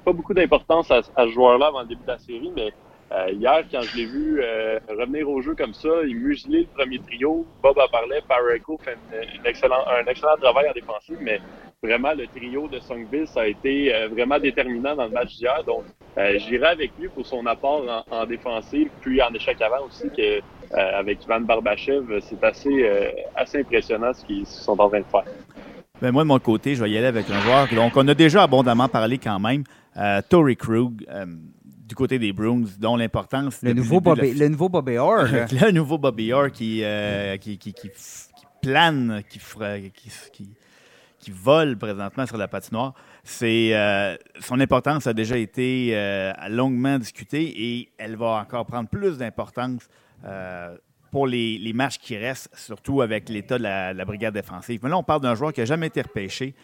pas, 0.04 0.12
beaucoup 0.12 0.34
d'importance 0.34 0.90
à, 0.90 1.02
ce 1.02 1.28
joueur-là 1.28 1.66
avant 1.66 1.82
le 1.82 1.88
début 1.88 2.02
de 2.02 2.08
la 2.08 2.18
série, 2.18 2.52
mais 2.54 2.72
euh, 3.12 3.30
hier, 3.30 3.62
quand 3.70 3.82
je 3.82 3.96
l'ai 3.96 4.06
vu 4.06 4.40
euh, 4.42 4.80
revenir 4.88 5.28
au 5.28 5.40
jeu 5.40 5.54
comme 5.54 5.74
ça, 5.74 5.88
il 6.06 6.16
muselait 6.16 6.60
le 6.60 6.66
premier 6.66 6.98
trio. 6.98 7.46
Bob 7.62 7.78
a 7.78 7.88
parlé, 7.88 8.20
Pareco 8.26 8.78
fait 8.82 8.98
excellent, 9.44 9.84
un 9.86 10.04
excellent 10.06 10.36
travail 10.36 10.68
en 10.68 10.72
défensive, 10.72 11.18
mais 11.20 11.40
vraiment, 11.82 12.12
le 12.14 12.26
trio 12.26 12.68
de 12.68 12.78
Songville, 12.80 13.26
ça 13.26 13.42
a 13.42 13.46
été 13.46 13.94
euh, 13.94 14.08
vraiment 14.08 14.38
déterminant 14.38 14.96
dans 14.96 15.04
le 15.04 15.10
match 15.10 15.36
d'hier. 15.36 15.62
Donc, 15.64 15.84
j'irai 16.16 16.66
avec 16.68 16.92
lui 16.98 17.08
pour 17.08 17.26
son 17.26 17.44
apport 17.46 18.04
en, 18.10 18.26
défensive, 18.26 18.88
puis 19.00 19.20
en 19.22 19.32
échec 19.34 19.60
avant 19.60 19.86
aussi, 19.86 20.08
que 20.16 20.40
avec 20.72 21.24
Ivan 21.24 21.40
Barbachev, 21.40 22.20
c'est 22.20 22.42
assez, 22.42 22.90
assez 23.36 23.60
impressionnant 23.60 24.12
ce 24.14 24.24
qu'ils 24.24 24.46
sont 24.46 24.80
en 24.80 24.88
train 24.88 25.00
de 25.00 25.04
faire. 25.04 25.24
Ben 26.00 26.10
moi, 26.12 26.22
de 26.22 26.28
mon 26.28 26.38
côté, 26.38 26.74
je 26.74 26.82
vais 26.82 26.90
y 26.90 26.98
aller 26.98 27.06
avec 27.06 27.28
un 27.30 27.40
joueur. 27.40 27.68
Donc, 27.74 27.92
on 27.96 28.08
a 28.08 28.14
déjà 28.14 28.42
abondamment 28.42 28.88
parlé 28.88 29.18
quand 29.18 29.38
même. 29.38 29.64
Tory 30.30 30.56
Krug 30.56 31.04
du 31.86 31.94
côté 31.94 32.18
des 32.18 32.32
Bruins, 32.32 32.64
dont 32.78 32.96
l'importance. 32.96 33.60
Le, 33.62 33.72
nouveau 33.72 34.00
Bobby, 34.00 34.34
le 34.34 34.48
nouveau 34.48 34.68
Bobby 34.68 34.96
Orr. 34.98 35.24
le 35.52 35.70
nouveau 35.70 35.98
Bobby 35.98 36.32
Orr 36.32 36.50
qui, 36.50 36.82
euh, 36.82 37.36
qui, 37.36 37.58
qui, 37.58 37.72
qui, 37.72 37.90
plane, 38.60 39.22
qui, 39.28 39.38
qui, 40.32 40.48
qui, 41.26 41.30
vole 41.32 41.76
présentement 41.76 42.26
sur 42.26 42.36
la 42.36 42.48
patinoire. 42.48 42.94
C'est, 43.24 43.74
euh, 43.74 44.16
son 44.40 44.60
importance 44.60 45.06
a 45.06 45.12
déjà 45.12 45.36
été 45.36 45.90
euh, 45.92 46.32
longuement 46.48 46.98
discutée 46.98 47.52
et 47.56 47.92
elle 47.98 48.16
va 48.16 48.40
encore 48.40 48.66
prendre 48.66 48.88
plus 48.88 49.18
d'importance 49.18 49.88
pour 51.10 51.26
les, 51.26 51.58
les, 51.58 51.72
matchs 51.72 51.98
qui 51.98 52.16
restent, 52.16 52.50
surtout 52.56 53.00
avec 53.00 53.28
l'état 53.28 53.58
de 53.58 53.62
la, 53.62 54.04
brigade 54.04 54.34
défensive. 54.34 54.80
Mais 54.82 54.90
là, 54.90 54.98
on 54.98 55.04
parle 55.04 55.20
d'un 55.20 55.34
joueur 55.34 55.52
qui 55.52 55.60
n'a 55.60 55.66
jamais 55.66 55.86
été 55.86 56.02
repêché 56.02 56.54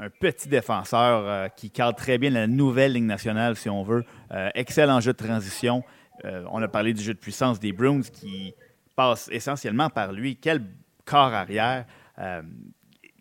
un 0.00 0.08
petit 0.08 0.48
défenseur 0.48 1.24
euh, 1.26 1.48
qui 1.48 1.70
cadre 1.70 1.96
très 1.96 2.16
bien 2.16 2.30
la 2.30 2.46
nouvelle 2.46 2.94
ligne 2.94 3.06
nationale, 3.06 3.54
si 3.56 3.68
on 3.68 3.82
veut. 3.82 4.04
Euh, 4.32 4.48
excellent 4.54 4.98
jeu 5.00 5.12
de 5.12 5.18
transition. 5.18 5.84
Euh, 6.24 6.44
on 6.50 6.62
a 6.62 6.68
parlé 6.68 6.94
du 6.94 7.02
jeu 7.02 7.12
de 7.12 7.18
puissance 7.18 7.60
des 7.60 7.72
Bruins 7.72 8.00
qui 8.00 8.54
passe 8.96 9.28
essentiellement 9.30 9.90
par 9.90 10.12
lui. 10.12 10.36
Quel 10.36 10.62
corps 11.04 11.34
arrière. 11.34 11.84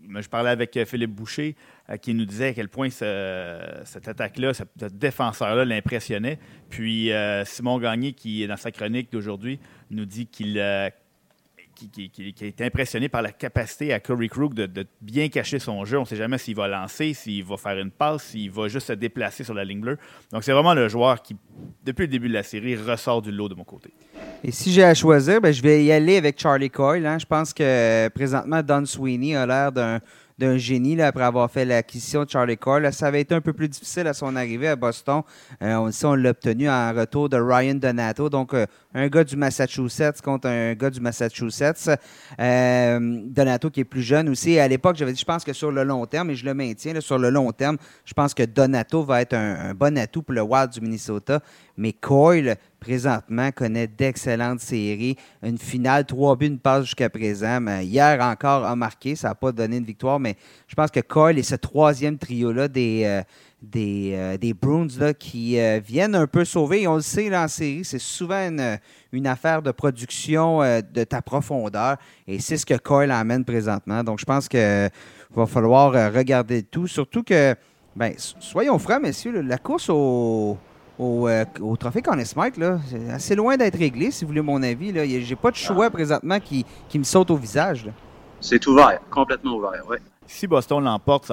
Je 0.07 0.27
parlais 0.27 0.49
avec 0.49 0.79
Philippe 0.85 1.11
Boucher 1.11 1.55
qui 2.01 2.13
nous 2.13 2.25
disait 2.25 2.47
à 2.47 2.53
quel 2.53 2.69
point 2.69 2.89
cette 2.89 4.07
attaque-là, 4.07 4.53
ce, 4.53 4.63
défenseur-là 4.91 5.65
l'impressionnait. 5.65 6.39
Puis 6.69 7.11
Simon 7.45 7.79
Gagné, 7.79 8.13
qui 8.13 8.43
est 8.43 8.47
dans 8.47 8.57
sa 8.57 8.71
chronique 8.71 9.11
d'aujourd'hui, 9.11 9.59
nous 9.91 10.05
dit 10.05 10.27
qu'il 10.27 10.57
qui, 11.87 12.09
qui, 12.09 12.53
impressionné 12.59 13.09
par 13.09 13.21
la 13.21 13.31
capacité 13.31 13.93
à 13.93 13.99
Curry 13.99 14.27
Crook 14.27 14.53
de, 14.53 14.85
bien 15.01 15.29
cacher 15.29 15.59
son 15.59 15.85
jeu. 15.85 15.97
On 15.97 16.01
ne 16.01 16.05
sait 16.05 16.15
jamais 16.15 16.37
s'il 16.37 16.55
va 16.55 16.67
lancer, 16.67 17.13
s'il 17.13 17.43
va 17.43 17.57
faire 17.57 17.77
une 17.77 17.91
passe, 17.91 18.23
s'il 18.23 18.51
va 18.51 18.67
juste 18.67 18.87
se 18.87 18.93
déplacer 18.93 19.43
sur 19.43 19.53
la 19.53 19.63
ligne 19.63 19.81
bleue. 19.81 19.97
Donc, 20.31 20.43
c'est 20.43 20.51
vraiment 20.51 20.73
le 20.73 20.87
joueur 20.89 21.21
qui, 21.21 21.35
depuis 21.85 22.03
le 22.03 22.07
début 22.09 22.27
de 22.27 22.33
la 22.33 22.43
série, 22.43 22.75
ressort 22.75 23.21
du 23.21 23.31
lot 23.31 23.49
de 23.49 23.55
mon 23.55 23.63
côté. 23.63 23.93
Et 24.43 24.51
si 24.51 24.71
j'ai 24.71 24.83
à 24.83 24.93
choisir, 24.93 25.41
ben, 25.41 25.53
je 25.53 25.61
vais 25.61 25.83
y 25.83 25.91
aller 25.91 26.17
avec 26.17 26.39
Charlie 26.39 26.69
Coyle. 26.69 27.05
Hein. 27.05 27.17
Je 27.19 27.25
pense 27.25 27.53
que 27.53 28.07
présentement, 28.09 28.61
Don 28.63 28.85
Sweeney 28.85 29.35
a 29.35 29.45
l'air 29.45 29.71
d'un 29.71 29.99
d'un 30.39 30.57
génie 30.57 30.95
là, 30.95 31.07
après 31.07 31.25
avoir 31.25 31.51
fait 31.51 31.65
l'acquisition 31.65 32.23
de 32.23 32.29
Charlie 32.29 32.57
Cole. 32.57 32.91
ça 32.93 33.07
avait 33.07 33.21
été 33.21 33.35
un 33.35 33.41
peu 33.41 33.51
plus 33.51 33.67
difficile 33.67 34.07
à 34.07 34.13
son 34.13 34.35
arrivée 34.37 34.69
à 34.69 34.75
Boston. 34.77 35.21
Euh, 35.61 35.91
on, 36.03 36.15
l'a 36.15 36.29
obtenu 36.29 36.69
en 36.69 36.93
retour 36.93 37.27
de 37.27 37.37
Ryan 37.37 37.75
Donato, 37.75 38.29
donc 38.29 38.53
euh, 38.53 38.65
un 38.93 39.09
gars 39.09 39.25
du 39.25 39.35
Massachusetts 39.35 40.21
contre 40.21 40.47
un 40.47 40.73
gars 40.75 40.89
du 40.89 41.01
Massachusetts. 41.01 41.89
Euh, 42.39 43.19
Donato 43.25 43.69
qui 43.69 43.81
est 43.81 43.85
plus 43.85 44.01
jeune 44.01 44.29
aussi. 44.29 44.57
À 44.57 44.67
l'époque, 44.67 44.95
j'avais 44.95 45.11
dit, 45.11 45.19
je 45.19 45.25
pense 45.25 45.43
que 45.43 45.51
sur 45.51 45.71
le 45.71 45.83
long 45.83 46.05
terme, 46.05 46.29
et 46.29 46.35
je 46.35 46.45
le 46.45 46.53
maintiens, 46.53 46.99
sur 47.01 47.19
le 47.19 47.29
long 47.29 47.51
terme, 47.51 47.77
je 48.05 48.13
pense 48.13 48.33
que 48.33 48.43
Donato 48.43 49.03
va 49.03 49.21
être 49.21 49.33
un, 49.33 49.73
bon 49.73 49.97
atout 49.97 50.23
pour 50.23 50.33
le 50.33 50.41
Wild 50.41 50.71
du 50.71 50.79
Minnesota. 50.79 51.41
Mais 51.75 51.93
Coyle, 51.93 52.55
présentement, 52.79 53.51
connaît 53.51 53.87
d'excellentes 53.87 54.61
séries. 54.61 55.15
Une 55.43 55.57
finale, 55.57 56.05
trois 56.05 56.35
buts, 56.35 56.47
une 56.47 56.59
passe 56.59 56.85
jusqu'à 56.85 57.09
présent. 57.09 57.59
Mais 57.61 57.85
hier 57.85 58.21
encore 58.21 58.65
a 58.65 58.75
marqué. 58.75 59.15
Ça 59.15 59.29
n'a 59.29 59.35
pas 59.35 59.51
donné 59.51 59.77
une 59.77 59.85
victoire, 59.85 60.19
mais 60.19 60.35
je 60.67 60.75
pense 60.75 60.89
que 60.91 60.99
Coyle 60.99 61.37
est 61.37 61.43
ce 61.43 61.55
troisième 61.55 62.17
trio-là 62.17 62.67
des, 62.67 63.03
euh, 63.05 63.21
des, 63.61 64.11
euh, 64.13 64.37
des 64.37 64.53
Bruins 64.53 64.87
là, 64.97 65.13
qui 65.13 65.59
euh, 65.59 65.79
viennent 65.85 66.15
un 66.15 66.27
peu 66.27 66.45
sauver. 66.45 66.83
Et 66.83 66.87
on 66.87 66.95
le 66.95 67.01
sait, 67.01 67.29
là, 67.29 67.43
en 67.43 67.47
série, 67.47 67.83
c'est 67.83 67.99
souvent 67.99 68.49
une, 69.11 69.27
affaire 69.27 69.61
de 69.61 69.71
production 69.71 70.59
de 70.59 71.03
ta 71.03 71.21
profondeur. 71.21 71.97
Et 72.27 72.39
c'est 72.39 72.57
ce 72.57 72.65
que 72.65 72.77
Coyle 72.77 73.11
amène 73.11 73.43
présentement. 73.43 74.03
Donc, 74.03 74.19
je 74.19 74.25
pense 74.25 74.47
qu'il 74.47 74.89
va 75.35 75.45
falloir 75.45 76.13
regarder 76.13 76.63
tout. 76.63 76.87
Surtout 76.87 77.23
que, 77.23 77.55
ben, 77.95 78.13
soyons 78.17 78.79
francs, 78.79 79.01
messieurs, 79.01 79.41
la 79.41 79.57
course 79.57 79.89
au 79.89 80.57
euh, 80.99 81.45
au, 81.61 81.77
trophée 81.77 82.01
Conn 82.01 82.23
Smith, 82.25 82.57
là, 82.57 82.79
c'est 82.87 83.09
assez 83.09 83.35
loin 83.35 83.55
d'être 83.55 83.77
réglé, 83.77 84.11
si 84.11 84.25
vous 84.25 84.29
voulez 84.29 84.41
mon 84.41 84.61
avis. 84.61 84.91
Là. 84.91 85.05
J'ai 85.05 85.35
pas 85.35 85.51
de 85.51 85.55
choix 85.55 85.85
ah. 85.85 85.89
présentement 85.89 86.39
qui, 86.39 86.65
me 86.95 87.03
saute 87.03 87.31
au 87.31 87.37
visage. 87.37 87.89
C'est 88.41 88.65
ouvert, 88.67 88.99
complètement 89.09 89.55
ouvert, 89.55 89.83
oui. 89.89 89.97
Si 90.27 90.45
Boston 90.45 90.83
l'emporte, 90.83 91.31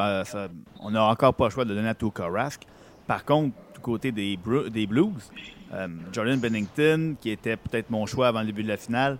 on 0.81 0.91
n'a 0.91 1.05
encore 1.05 1.35
pas 1.35 1.45
le 1.45 1.51
choix 1.51 1.65
de 1.65 1.75
donner 1.75 1.89
à 1.89 1.95
Tuukka 1.95 2.29
Rask. 2.29 2.63
Par 3.07 3.25
contre, 3.25 3.55
du 3.75 3.81
côté 3.81 4.11
des, 4.11 4.39
des 4.71 4.87
Blues, 4.87 5.31
euh, 5.75 5.89
Jordan 6.13 6.39
Bennington, 6.39 7.15
qui 7.21 7.31
était 7.31 7.57
peut-être 7.57 7.91
mon 7.91 8.07
choix 8.07 8.29
avant 8.29 8.41
le 8.41 8.47
début 8.47 8.63
de 8.63 8.69
la 8.69 8.77
finale, 8.77 9.19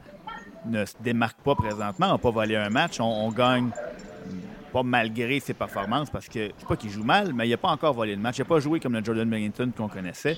ne 0.65 0.85
se 0.85 0.95
démarque 1.01 1.39
pas 1.43 1.55
présentement. 1.55 2.07
On 2.07 2.13
n'a 2.13 2.19
pas 2.19 2.31
volé 2.31 2.57
un 2.57 2.71
match. 2.71 2.99
on 3.01 3.31
gagne 3.31 3.71
pas 4.77 4.83
malgré 4.83 5.41
ses 5.41 5.55
performances, 5.55 6.11
parce 6.11 6.29
que 6.29 6.49
je 6.49 6.61
sais 6.61 6.67
pas 6.69 6.77
qu'il 6.77 6.91
joue 6.91 7.03
mal, 7.03 7.33
mais 7.33 7.47
il 7.47 7.51
n'a 7.51 7.57
pas 7.57 7.71
encore 7.71 7.95
volé 7.95 8.15
le 8.15 8.21
match. 8.21 8.37
Il 8.37 8.43
n'a 8.43 8.45
pas 8.45 8.61
joué 8.61 8.79
comme 8.79 8.93
le 8.93 9.03
Jordan 9.03 9.27
Bennington 9.27 9.73
qu'on 9.75 9.89
connaissait. 9.89 10.37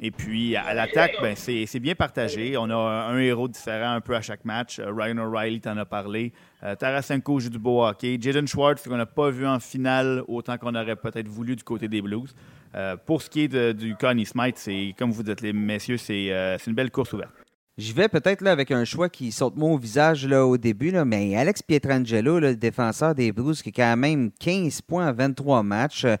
Et 0.00 0.10
puis, 0.10 0.56
à 0.56 0.72
l'attaque, 0.72 1.16
ben, 1.20 1.36
c'est 1.36 1.80
bien 1.80 1.94
partagé. 1.94 2.56
On 2.56 2.70
a 2.70 2.74
un, 2.74 3.18
héros 3.18 3.46
différent 3.46 3.92
un 3.92 4.00
peu 4.00 4.16
à 4.16 4.22
chaque 4.22 4.46
match. 4.46 4.78
Euh, 4.78 4.90
Ryan 4.90 5.18
O'Reilly 5.18 5.60
t'en 5.60 5.76
a 5.76 5.84
parlé. 5.84 6.32
Euh, 6.62 6.74
Tarasenko 6.74 7.40
joue 7.40 7.50
du 7.50 7.58
beau 7.58 7.84
hockey. 7.84 8.16
Jaden 8.18 8.48
Schwartz, 8.48 8.88
qu'on 8.88 8.96
n'a 8.96 9.04
pas 9.04 9.28
vu 9.28 9.46
en 9.46 9.60
finale 9.60 10.22
autant 10.28 10.56
qu'on 10.56 10.74
aurait 10.74 10.96
peut-être 10.96 11.28
voulu 11.28 11.54
du 11.54 11.62
côté 11.62 11.86
des 11.86 12.00
Blues. 12.00 12.34
Euh, 12.74 12.96
pour 12.96 13.20
ce 13.20 13.28
qui 13.28 13.42
est 13.42 13.74
du 13.74 13.96
Connie 13.96 14.24
Smite, 14.24 14.56
c'est 14.56 14.94
comme 14.98 15.10
vous 15.10 15.22
dites, 15.22 15.42
les 15.42 15.52
messieurs, 15.52 15.98
c'est 15.98 16.56
une 16.66 16.72
belle 16.72 16.90
course 16.90 17.12
ouverte. 17.12 17.43
Je 17.76 17.92
vais 17.92 18.06
peut-être 18.06 18.40
là 18.40 18.52
avec 18.52 18.70
un 18.70 18.84
choix 18.84 19.08
qui 19.08 19.32
saute 19.32 19.56
moi 19.56 19.70
au 19.70 19.78
visage 19.78 20.28
là, 20.28 20.46
au 20.46 20.56
début, 20.56 20.92
là, 20.92 21.04
mais 21.04 21.36
Alex 21.36 21.60
Pietrangelo, 21.60 22.38
le 22.38 22.54
défenseur 22.54 23.16
des 23.16 23.32
Blues, 23.32 23.60
qui 23.62 23.70
a 23.70 23.72
quand 23.72 23.96
même 23.96 24.30
15 24.38 24.80
points 24.82 25.08
en 25.08 25.12
23 25.12 25.64
matchs, 25.64 26.04
euh, 26.04 26.16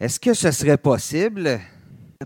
est-ce 0.00 0.18
que 0.18 0.32
ce 0.32 0.50
serait 0.50 0.78
possible? 0.78 1.60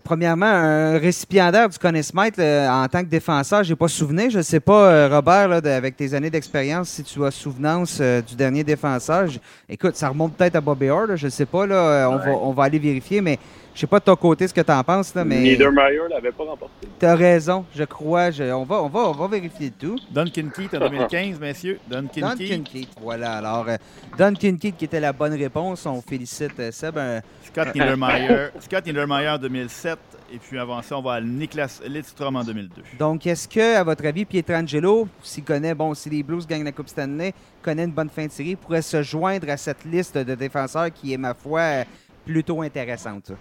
Premièrement, 0.04 0.47
un 0.47 0.97
récipiendaire 0.97 1.69
du 1.69 1.76
Conn 1.76 2.00
Smith 2.04 2.38
en 2.38 2.87
tant 2.87 3.00
que 3.00 3.09
défenseur, 3.09 3.64
j'ai 3.64 3.75
pas 3.75 3.88
souvenir. 3.88 4.31
Je 4.31 4.38
ne 4.38 4.42
sais 4.42 4.61
pas, 4.61 4.92
euh, 4.92 5.09
Robert, 5.09 5.49
là, 5.49 5.57
avec 5.57 5.97
tes 5.97 6.14
années 6.14 6.31
d'expérience, 6.31 6.88
si 6.88 7.02
tu 7.02 7.25
as 7.25 7.33
souvenance 7.33 7.99
euh, 8.00 8.23
du 8.23 8.37
dernier 8.37 8.62
défenseur. 8.62 9.28
écoute, 9.69 9.97
ça 9.97 10.09
remonte 10.09 10.37
peut-être 10.37 10.54
à 10.54 10.61
Bobby 10.61 10.88
Orr, 10.88 11.16
je 11.16 11.26
ne 11.26 11.31
sais 11.31 11.47
pas. 11.47 11.66
Là, 11.66 12.09
on, 12.09 12.16
va, 12.16 12.31
on 12.31 12.52
va 12.52 12.62
aller 12.62 12.78
vérifier, 12.78 13.21
mais 13.21 13.40
je 13.75 13.81
sais 13.81 13.87
pas 13.87 13.99
de 13.99 14.05
ton 14.05 14.17
côté 14.17 14.47
ce 14.47 14.55
que 14.55 14.61
tu 14.61 14.71
en 14.73 14.85
penses, 14.85 15.14
là, 15.14 15.25
mais. 15.25 15.41
Niedermeyer 15.41 16.00
l'avait 16.11 16.33
pas 16.33 16.45
remporté. 16.45 16.88
Tu 16.99 17.07
as 17.07 17.14
raison, 17.14 17.64
je 17.75 17.85
crois. 17.85 18.29
on, 18.38 18.64
va, 18.64 18.83
on, 18.83 18.88
va, 18.88 19.00
on 19.00 19.12
va 19.12 19.29
vérifier 19.29 19.71
tout. 19.71 19.99
Duncan 20.11 20.49
Keith 20.55 20.75
en 20.75 20.79
2015, 20.91 21.41
messieurs. 21.41 21.81
Duncan, 21.88 22.35
Duncan 22.37 22.62
Keith. 22.64 22.91
Voilà. 23.00 23.38
Alors, 23.38 23.67
euh, 23.69 23.76
Duncan 24.19 24.57
Keith 24.57 24.76
qui 24.76 24.85
était 24.85 25.00
la 25.00 25.12
bonne 25.12 25.35
réponse. 25.35 25.87
On 25.87 26.02
félicite 26.02 26.59
euh, 26.61 26.71
Seb. 26.71 26.99
Scott 27.45 27.75
Niedermeyer. 27.75 28.49
Scott 28.61 28.85
Niedermeyer 28.87 29.29
en 29.31 29.38
2007. 29.38 29.99
Et 30.35 30.38
puis 30.38 30.59
avant 30.59 30.81
ça, 30.81 30.97
on 30.97 31.02
va 31.02 31.14
à 31.14 31.21
Niklas 31.21 31.81
Lidstrom 31.87 32.37
en 32.37 32.45
2002. 32.45 32.83
Donc, 32.99 33.26
est-ce 33.26 33.47
que, 33.47 33.76
à 33.76 33.85
votre 33.85 34.07
avis, 34.07 34.25
Pietrangelo, 34.25 35.07
s'il 35.23 35.45
connaît, 35.45 35.75
bon, 35.75 35.93
si 35.93 36.09
les 36.09 36.23
Blues 36.23 36.47
gagnent 36.47 36.64
la 36.64 36.73
Coupe 36.73 36.88
Stanley, 36.88 37.35
connaît 37.61 37.85
une 37.85 37.93
bonne 37.93 38.09
fin 38.09 38.26
de 38.26 38.31
série, 38.31 38.57
pourrait 38.57 38.81
se 38.81 39.02
joindre 39.02 39.50
à 39.50 39.59
cette 39.59 39.85
liste 39.85 40.17
de 40.17 40.35
défenseurs 40.35 40.91
qui 40.91 41.12
est, 41.12 41.19
ma 41.19 41.35
foi, 41.35 41.85
plutôt 42.25 42.62
intéressante? 42.62 43.33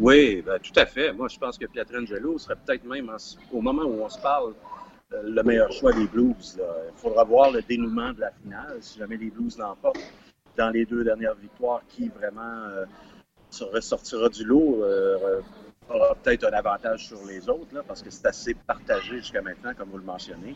Oui, 0.00 0.42
ben, 0.42 0.58
tout 0.60 0.78
à 0.78 0.86
fait. 0.86 1.12
Moi, 1.12 1.26
je 1.28 1.38
pense 1.38 1.58
que 1.58 1.66
Pietrangelo 1.66 2.38
serait 2.38 2.54
peut-être 2.54 2.84
même, 2.84 3.10
au 3.52 3.60
moment 3.60 3.82
où 3.82 4.02
on 4.02 4.08
se 4.08 4.18
parle, 4.20 4.54
euh, 5.12 5.22
le 5.24 5.42
meilleur 5.42 5.72
choix 5.72 5.92
des 5.92 6.06
Blues. 6.06 6.56
Il 6.58 7.00
faudra 7.00 7.24
voir 7.24 7.50
le 7.50 7.62
dénouement 7.62 8.12
de 8.12 8.20
la 8.20 8.30
finale. 8.30 8.76
Si 8.80 8.98
jamais 8.98 9.16
les 9.16 9.30
Blues 9.30 9.58
l'emportent 9.58 10.12
dans 10.56 10.70
les 10.70 10.84
deux 10.84 11.02
dernières 11.02 11.34
victoires, 11.34 11.82
qui 11.88 12.08
vraiment 12.08 12.64
euh, 12.68 12.84
se 13.50 13.64
ressortira 13.64 14.28
du 14.28 14.44
lot 14.44 14.84
euh, 14.84 15.40
aura 15.88 16.14
peut-être 16.14 16.44
un 16.44 16.52
avantage 16.52 17.06
sur 17.06 17.24
les 17.26 17.48
autres, 17.48 17.82
parce 17.86 18.02
que 18.02 18.10
c'est 18.10 18.26
assez 18.26 18.54
partagé 18.54 19.18
jusqu'à 19.18 19.42
maintenant, 19.42 19.72
comme 19.76 19.88
vous 19.88 19.98
le 19.98 20.04
mentionnez. 20.04 20.54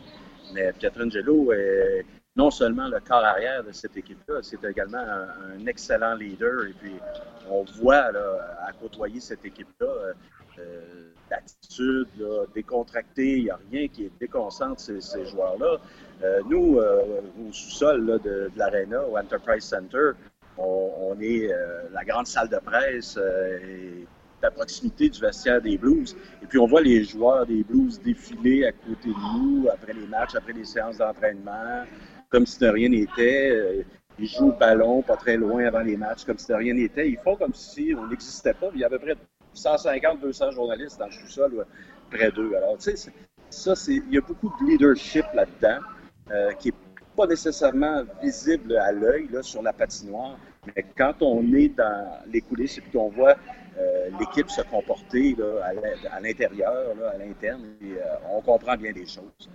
Mais 0.53 0.71
Pietrangelo 0.71 1.51
est, 1.51 2.05
non 2.35 2.49
seulement 2.49 2.87
le 2.87 2.99
corps 2.99 3.23
arrière 3.23 3.63
de 3.63 3.71
cette 3.71 3.95
équipe-là, 3.95 4.39
c'est 4.41 4.63
également 4.63 4.97
un, 4.97 5.65
excellent 5.67 6.15
leader. 6.15 6.65
Et 6.65 6.73
puis, 6.73 6.93
on 7.49 7.63
voit 7.63 8.11
là, 8.11 8.57
à 8.67 8.71
côtoyer 8.73 9.19
cette 9.19 9.45
équipe-là, 9.45 9.87
euh, 9.87 10.13
euh 10.59 11.09
l'attitude 11.31 12.07
décontractée, 12.53 13.37
il 13.37 13.43
n'y 13.45 13.49
a 13.49 13.57
rien 13.71 13.87
qui 13.87 14.11
déconcentre 14.19 14.79
ces, 14.79 15.01
ces 15.01 15.25
joueurs-là. 15.25 15.77
Euh, 16.23 16.41
nous, 16.47 16.77
euh, 16.77 17.21
au 17.39 17.51
sous-sol 17.51 18.05
de, 18.05 18.17
de 18.19 18.51
l'Arena, 18.55 19.01
au 19.01 19.17
Enterprise 19.17 19.63
Center, 19.63 20.11
on, 20.59 21.17
est 21.19 21.49
la 21.91 22.03
grande 22.05 22.27
salle 22.27 22.49
de 22.49 22.57
presse 22.57 23.17
et 23.17 24.05
à 24.45 24.51
proximité 24.51 25.09
du 25.09 25.19
vestiaire 25.19 25.61
des 25.61 25.77
Blues. 25.77 26.15
Et 26.43 26.45
puis 26.45 26.59
on 26.59 26.67
voit 26.67 26.81
les 26.81 27.03
joueurs 27.03 27.45
des 27.45 27.63
Blues 27.63 27.99
défiler 27.99 28.65
à 28.65 28.71
côté 28.71 29.09
de 29.09 29.37
nous 29.37 29.67
après 29.69 29.93
les 29.93 30.05
matchs, 30.05 30.35
après 30.35 30.53
les 30.53 30.65
séances 30.65 30.97
d'entraînement 30.97 31.85
comme 32.33 32.47
si 32.47 32.57
de 32.57 32.67
rien 32.67 32.89
n'était. 32.89 33.51
Euh, 33.51 33.83
ils 34.17 34.27
jouent 34.27 34.49
au 34.49 34.51
ballon 34.53 35.03
pas 35.03 35.15
très 35.17 35.37
loin 35.37 35.65
avant 35.65 35.81
les 35.81 35.95
matchs, 35.95 36.25
comme 36.25 36.37
si 36.37 36.47
de 36.47 36.55
rien 36.55 36.73
n'était. 36.73 37.07
Ils 37.07 37.17
font 37.17 37.35
comme 37.35 37.53
si 37.53 37.93
on 37.97 38.07
n'existait 38.07 38.55
pas. 38.55 38.69
Il 38.73 38.81
y 38.81 38.83
a 38.83 38.87
à 38.87 38.89
peu 38.89 38.99
près 38.99 39.15
150, 39.53 40.19
200 40.19 40.51
journalistes 40.51 40.99
dans 40.99 41.05
le 41.05 41.11
sous-sol, 41.11 41.65
près 42.09 42.31
d'eux. 42.31 42.55
Alors, 42.55 42.77
tu 42.77 42.97
sais, 42.97 43.11
ça, 43.51 43.75
c'est, 43.75 43.93
il 43.93 44.13
y 44.13 44.17
a 44.17 44.21
beaucoup 44.21 44.51
de 44.59 44.67
leadership 44.67 45.25
là-dedans 45.33 45.77
euh, 46.31 46.51
qui 46.53 46.69
n'est 46.69 46.75
pas 47.15 47.27
nécessairement 47.27 48.03
visible 48.21 48.77
à 48.77 48.91
l'œil 48.91 49.27
là, 49.31 49.43
sur 49.43 49.61
la 49.61 49.73
patinoire. 49.73 50.37
Mais 50.75 50.85
quand 50.97 51.21
on 51.21 51.43
est 51.53 51.69
dans 51.69 52.19
les 52.31 52.41
coulisses 52.41 52.79
et 52.79 52.81
qu'on 52.91 53.09
voit 53.09 53.35
euh, 53.77 54.09
l'équipe 54.19 54.49
se 54.49 54.61
comporter 54.63 55.35
là, 55.37 55.69
à 56.11 56.19
l'intérieur, 56.19 56.95
à 57.13 57.17
l'interne, 57.17 57.75
on 58.31 58.41
comprend 58.41 58.75
bien 58.75 58.91
les 58.91 59.05
choses. 59.05 59.49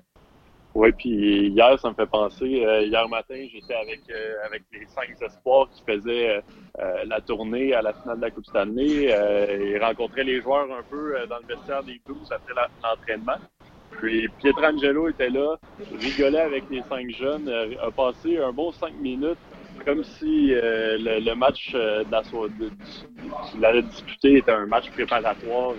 Oui, 0.81 0.93
puis 0.93 1.49
hier, 1.49 1.77
ça 1.81 1.89
me 1.91 1.95
fait 1.95 2.07
penser, 2.07 2.65
euh, 2.65 2.83
hier 2.83 3.09
matin, 3.09 3.35
j'étais 3.53 3.75
avec, 3.75 3.99
euh, 4.11 4.35
avec 4.47 4.63
les 4.73 4.87
cinq 4.87 5.11
espoirs 5.21 5.69
qui 5.71 5.83
faisaient 5.85 6.41
euh, 6.79 7.05
la 7.05 7.21
tournée 7.21 7.75
à 7.75 7.83
la 7.83 7.93
finale 7.95 8.19
de 8.19 8.23
la 8.23 8.31
Coupe 8.31 8.47
Stanley 8.47 9.07
et 9.07 9.77
rencontraient 9.81 10.23
les 10.23 10.41
joueurs 10.41 10.71
un 10.73 10.85
peu 10.89 11.17
dans 11.29 11.39
le 11.39 11.47
vestiaire 11.53 11.83
des 11.83 12.01
Blues 12.07 12.31
après 12.31 12.55
l'entraînement. 12.81 13.45
Puis 13.91 14.29
Pietrangelo 14.39 15.09
était 15.09 15.31
là, 15.31 15.57
rigolait 16.01 16.43
avec 16.43 16.63
les 16.71 16.83
cinq 16.83 17.11
jeunes, 17.11 17.49
a 17.83 17.91
passé 17.91 18.39
un 18.39 18.53
bon 18.53 18.71
cinq 18.71 18.95
minutes 19.01 19.39
comme 19.85 20.05
si 20.05 20.53
le, 20.53 21.35
match 21.35 21.75
qu'il 23.51 23.65
allait 23.65 23.83
disputer 23.83 24.37
était 24.37 24.53
un 24.53 24.67
match 24.67 24.89
préparatoire 24.93 25.75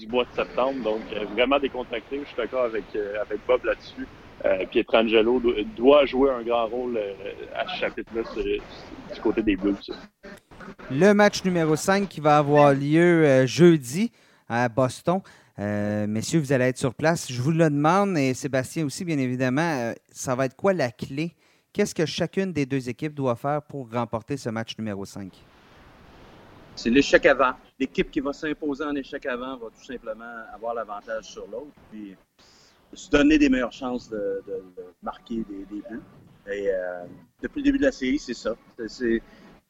du 0.00 0.08
mois 0.08 0.24
de 0.24 0.34
septembre. 0.34 0.82
Donc, 0.82 1.00
vraiment 1.32 1.60
décontracté. 1.60 2.18
Je 2.22 2.26
suis 2.26 2.36
d'accord 2.36 2.64
avec, 2.64 2.84
avec 2.96 3.38
Bob 3.46 3.64
là-dessus. 3.64 4.08
Euh, 4.44 4.66
Pietrangelo 4.66 5.40
doit 5.76 6.04
jouer 6.06 6.30
un 6.30 6.42
grand 6.42 6.66
rôle 6.66 6.96
euh, 6.96 7.12
à 7.54 7.66
ce 7.68 7.80
chapitre-là 7.80 8.22
du 9.14 9.20
côté 9.20 9.42
des 9.42 9.56
Blues. 9.56 9.90
Le 10.90 11.12
match 11.12 11.44
numéro 11.44 11.76
5 11.76 12.08
qui 12.08 12.20
va 12.20 12.38
avoir 12.38 12.72
lieu 12.72 13.24
euh, 13.24 13.46
jeudi 13.46 14.10
à 14.48 14.68
Boston. 14.68 15.20
messieurs, 15.58 16.40
vous 16.40 16.52
allez 16.52 16.66
être 16.66 16.78
sur 16.78 16.94
place. 16.94 17.30
Je 17.30 17.40
vous 17.40 17.52
le 17.52 17.70
demande, 17.70 18.18
et 18.18 18.34
Sébastien 18.34 18.84
aussi, 18.84 19.04
bien 19.04 19.18
évidemment, 19.18 19.92
ça 20.10 20.34
va 20.34 20.46
être 20.46 20.56
quoi 20.56 20.72
la 20.72 20.90
clé? 20.90 21.34
Qu'est-ce 21.72 21.94
que 21.94 22.04
chacune 22.04 22.52
des 22.52 22.66
deux 22.66 22.88
équipes 22.88 23.14
doit 23.14 23.36
faire 23.36 23.62
pour 23.62 23.90
remporter 23.90 24.36
ce 24.36 24.50
match 24.50 24.76
numéro 24.76 25.04
5? 25.04 25.32
C'est 26.74 26.90
l'échec 26.90 27.24
avant. 27.26 27.52
L'équipe 27.78 28.10
qui 28.10 28.20
va 28.20 28.32
s'imposer 28.32 28.84
en 28.84 28.94
échec 28.94 29.24
avant 29.26 29.56
va 29.56 29.68
tout 29.68 29.84
simplement 29.84 30.42
avoir 30.54 30.74
l'avantage 30.74 31.24
sur 31.24 31.46
l'autre. 31.50 31.72
Puis 31.90 32.16
se 32.94 33.10
donner 33.10 33.38
des 33.38 33.48
meilleures 33.48 33.72
chances 33.72 34.08
de, 34.10 34.42
marquer 35.02 35.44
des, 35.48 35.64
buts. 35.64 36.00
Et 36.50 36.68
euh, 36.68 37.04
depuis 37.42 37.60
le 37.60 37.64
début 37.64 37.78
de 37.78 37.84
la 37.84 37.92
série, 37.92 38.18
c'est 38.18 38.34
ça. 38.34 38.54
C'est 38.86 39.22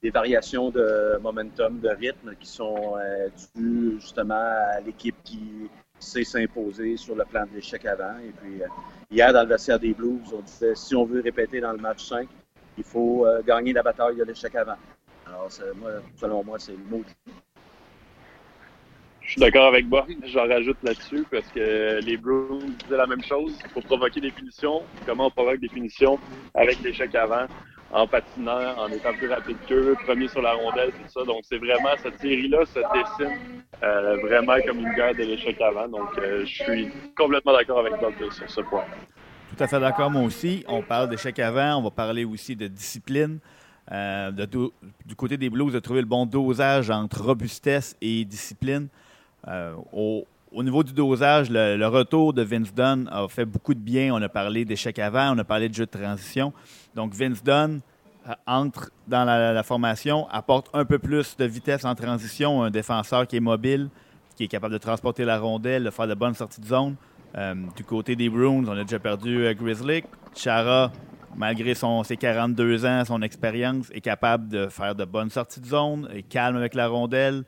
des 0.03 0.11
variations 0.11 0.71
de 0.71 1.19
momentum, 1.21 1.81
de 1.81 1.89
rythme 1.89 2.35
qui 2.39 2.49
sont 2.49 2.97
euh, 2.97 3.29
dues 3.55 4.01
justement 4.01 4.35
à 4.35 4.81
l'équipe 4.81 5.17
qui 5.23 5.69
sait 5.99 6.25
s'imposer 6.25 6.97
sur 6.97 7.15
le 7.15 7.25
plan 7.25 7.45
de 7.47 7.55
l'échec 7.55 7.85
avant. 7.85 8.19
Et 8.19 8.33
puis, 8.33 8.63
euh, 8.63 8.67
hier, 9.11 9.33
dans 9.33 9.43
le 9.43 9.49
vestiaire 9.49 9.79
des 9.79 9.93
Blues, 9.93 10.21
on 10.33 10.41
disait 10.41 10.75
si 10.75 10.97
on 10.97 11.05
veut 11.05 11.21
répéter 11.21 11.61
dans 11.61 11.73
le 11.73 11.79
match 11.79 12.09
5, 12.09 12.29
il 12.79 12.85
faut 12.85 13.27
gagner 13.47 13.75
la 13.75 13.83
bataille 13.83 14.17
de 14.17 14.25
l'échec 14.25 14.55
avant. 14.55 14.79
Alors, 15.27 15.51
selon 16.17 16.43
moi, 16.43 16.59
c'est 16.59 16.73
le 16.73 16.79
mot 16.91 17.05
je 19.33 19.37
suis 19.37 19.51
d'accord 19.51 19.69
avec 19.69 19.89
Bob. 19.89 20.05
J'en 20.27 20.47
rajoute 20.47 20.77
là-dessus 20.83 21.25
parce 21.31 21.47
que 21.55 22.01
les 22.05 22.19
Bruins 22.19 22.59
disaient 22.85 22.99
la 22.99 23.07
même 23.07 23.25
chose. 23.25 23.59
Il 23.65 23.71
faut 23.71 23.81
provoquer 23.81 24.21
des 24.21 24.31
punitions. 24.31 24.83
Comment 25.07 25.29
on 25.29 25.31
provoque 25.31 25.59
des 25.59 25.71
punitions 25.71 26.19
avec 26.55 26.83
l'échec 26.83 27.15
avant, 27.15 27.47
en 27.93 28.07
patinant, 28.07 28.77
en 28.77 28.89
étant 28.89 29.15
plus 29.15 29.31
rapide 29.31 29.57
qu'eux, 29.67 29.97
premier 30.05 30.29
sur 30.29 30.43
la 30.43 30.53
rondelle, 30.53 30.91
tout 30.91 31.09
ça. 31.09 31.25
Donc, 31.25 31.45
c'est 31.45 31.57
vraiment, 31.57 31.97
cette 32.03 32.21
série-là 32.21 32.67
se 32.67 32.81
dessine 32.93 33.39
euh, 33.83 34.17
vraiment 34.21 34.57
comme 34.67 34.81
une 34.81 34.93
guerre 34.93 35.15
de 35.15 35.23
l'échec 35.23 35.59
avant. 35.63 35.89
Donc, 35.89 36.11
euh, 36.19 36.45
je 36.45 36.65
suis 36.65 36.89
complètement 37.17 37.55
d'accord 37.55 37.79
avec 37.79 37.95
Bob 38.03 38.13
sur 38.31 38.51
ce 38.51 38.61
point. 38.61 38.85
Tout 39.57 39.65
à 39.65 39.67
fait 39.67 39.81
d'accord, 39.81 40.11
moi 40.11 40.25
aussi. 40.25 40.63
On 40.69 40.83
parle 40.83 41.09
d'échec 41.09 41.39
avant. 41.39 41.79
On 41.79 41.83
va 41.85 41.91
parler 41.91 42.27
aussi 42.27 42.55
de 42.55 42.67
discipline. 42.67 43.39
Euh, 43.93 44.31
du 44.31 45.17
côté 45.17 45.39
des 45.39 45.49
Blues, 45.49 45.73
de 45.73 45.79
trouver 45.79 46.03
le 46.03 46.07
bon 46.07 46.27
dosage 46.27 46.91
entre 46.91 47.23
robustesse 47.23 47.97
et 48.03 48.27
discipline. 48.27 48.89
Euh, 49.49 49.75
au, 49.93 50.63
niveau 50.63 50.83
du 50.83 50.93
dosage, 50.93 51.51
le, 51.51 51.87
retour 51.87 52.33
de 52.33 52.43
Vince 52.43 52.73
Dunn 52.73 53.09
a 53.11 53.27
fait 53.29 53.45
beaucoup 53.45 53.75
de 53.75 53.81
bien. 53.81 54.15
On 54.15 54.23
a 54.23 54.29
parlé 54.29 54.65
d'échecs 54.65 54.99
avant, 54.99 55.35
on 55.35 55.39
a 55.39 55.45
parlé 55.45 55.69
de 55.69 55.75
jeu 55.75 55.87
de 55.87 55.91
transition. 55.91 56.53
Donc, 56.95 57.15
Vince 57.15 57.43
Dunn 57.43 57.81
euh, 58.29 58.33
entre 58.47 58.91
dans 59.09 59.25
la, 59.25 59.63
formation, 59.63 60.29
apporte 60.31 60.69
un 60.75 60.85
peu 60.85 60.99
plus 60.99 61.37
de 61.37 61.45
vitesse 61.45 61.85
en 61.85 61.95
transition. 61.95 62.63
Un 62.63 62.71
défenseur 62.71 63.27
qui 63.27 63.37
est 63.37 63.41
mobile, 63.41 63.89
qui 64.37 64.45
est 64.45 64.49
capable 64.49 64.75
de 64.75 64.79
transporter 64.79 65.25
la 65.25 65.39
rondelle, 65.39 65.85
de 65.85 65.91
faire 65.91 66.07
de 66.07 66.15
bonnes 66.15 66.35
sorties 66.35 66.61
de 66.61 66.67
zone. 66.67 66.97
Euh, 67.37 67.55
du 67.77 67.83
côté 67.85 68.15
des 68.15 68.29
Bruins, 68.29 68.65
on 68.67 68.77
a 68.77 68.83
déjà 68.83 68.99
perdu 68.99 69.55
Grizzly. 69.55 70.05
Chara, 70.35 70.93
malgré 71.35 71.75
ses 71.75 72.17
42 72.17 72.85
ans, 72.87 73.05
son 73.05 73.23
expérience, 73.23 73.91
est 73.93 74.01
capable 74.01 74.49
de 74.49 74.69
faire 74.69 74.95
de 74.95 75.05
bonnes 75.05 75.31
sorties 75.31 75.61
de 75.61 75.67
zone, 75.67 76.09
est 76.13 76.23
calme 76.23 76.57
avec 76.57 76.75
la 76.75 76.89
rondelle. 76.89 77.45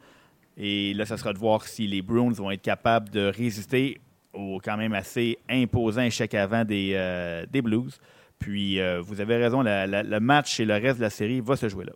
Et 0.57 0.95
là, 0.95 1.05
ça 1.05 1.17
sera 1.17 1.33
de 1.33 1.39
voir 1.39 1.67
si 1.67 1.87
les 1.87 2.03
Bruins 2.03 2.33
vont 2.33 2.51
être 2.51 2.63
capables 2.63 3.11
de 3.11 3.27
résister 3.27 4.01
au 4.33 4.61
quand 4.63 4.77
même 4.77 4.95
assez 4.95 5.39
imposant 5.49 6.03
échec 6.03 6.35
avant 6.35 6.65
des, 6.65 6.93
euh, 6.95 7.47
des 7.51 7.63
Blues. 7.63 7.99
Puis, 8.39 8.81
euh, 8.81 9.01
vous 9.01 9.21
avez 9.21 9.37
raison, 9.37 9.63
le 9.63 10.19
match 10.19 10.61
et 10.61 10.65
le 10.65 10.75
reste 10.75 10.99
de 10.99 11.03
la 11.03 11.11
série 11.11 11.41
va 11.41 11.57
se 11.57 11.69
jouer 11.69 11.87
là. 11.87 11.93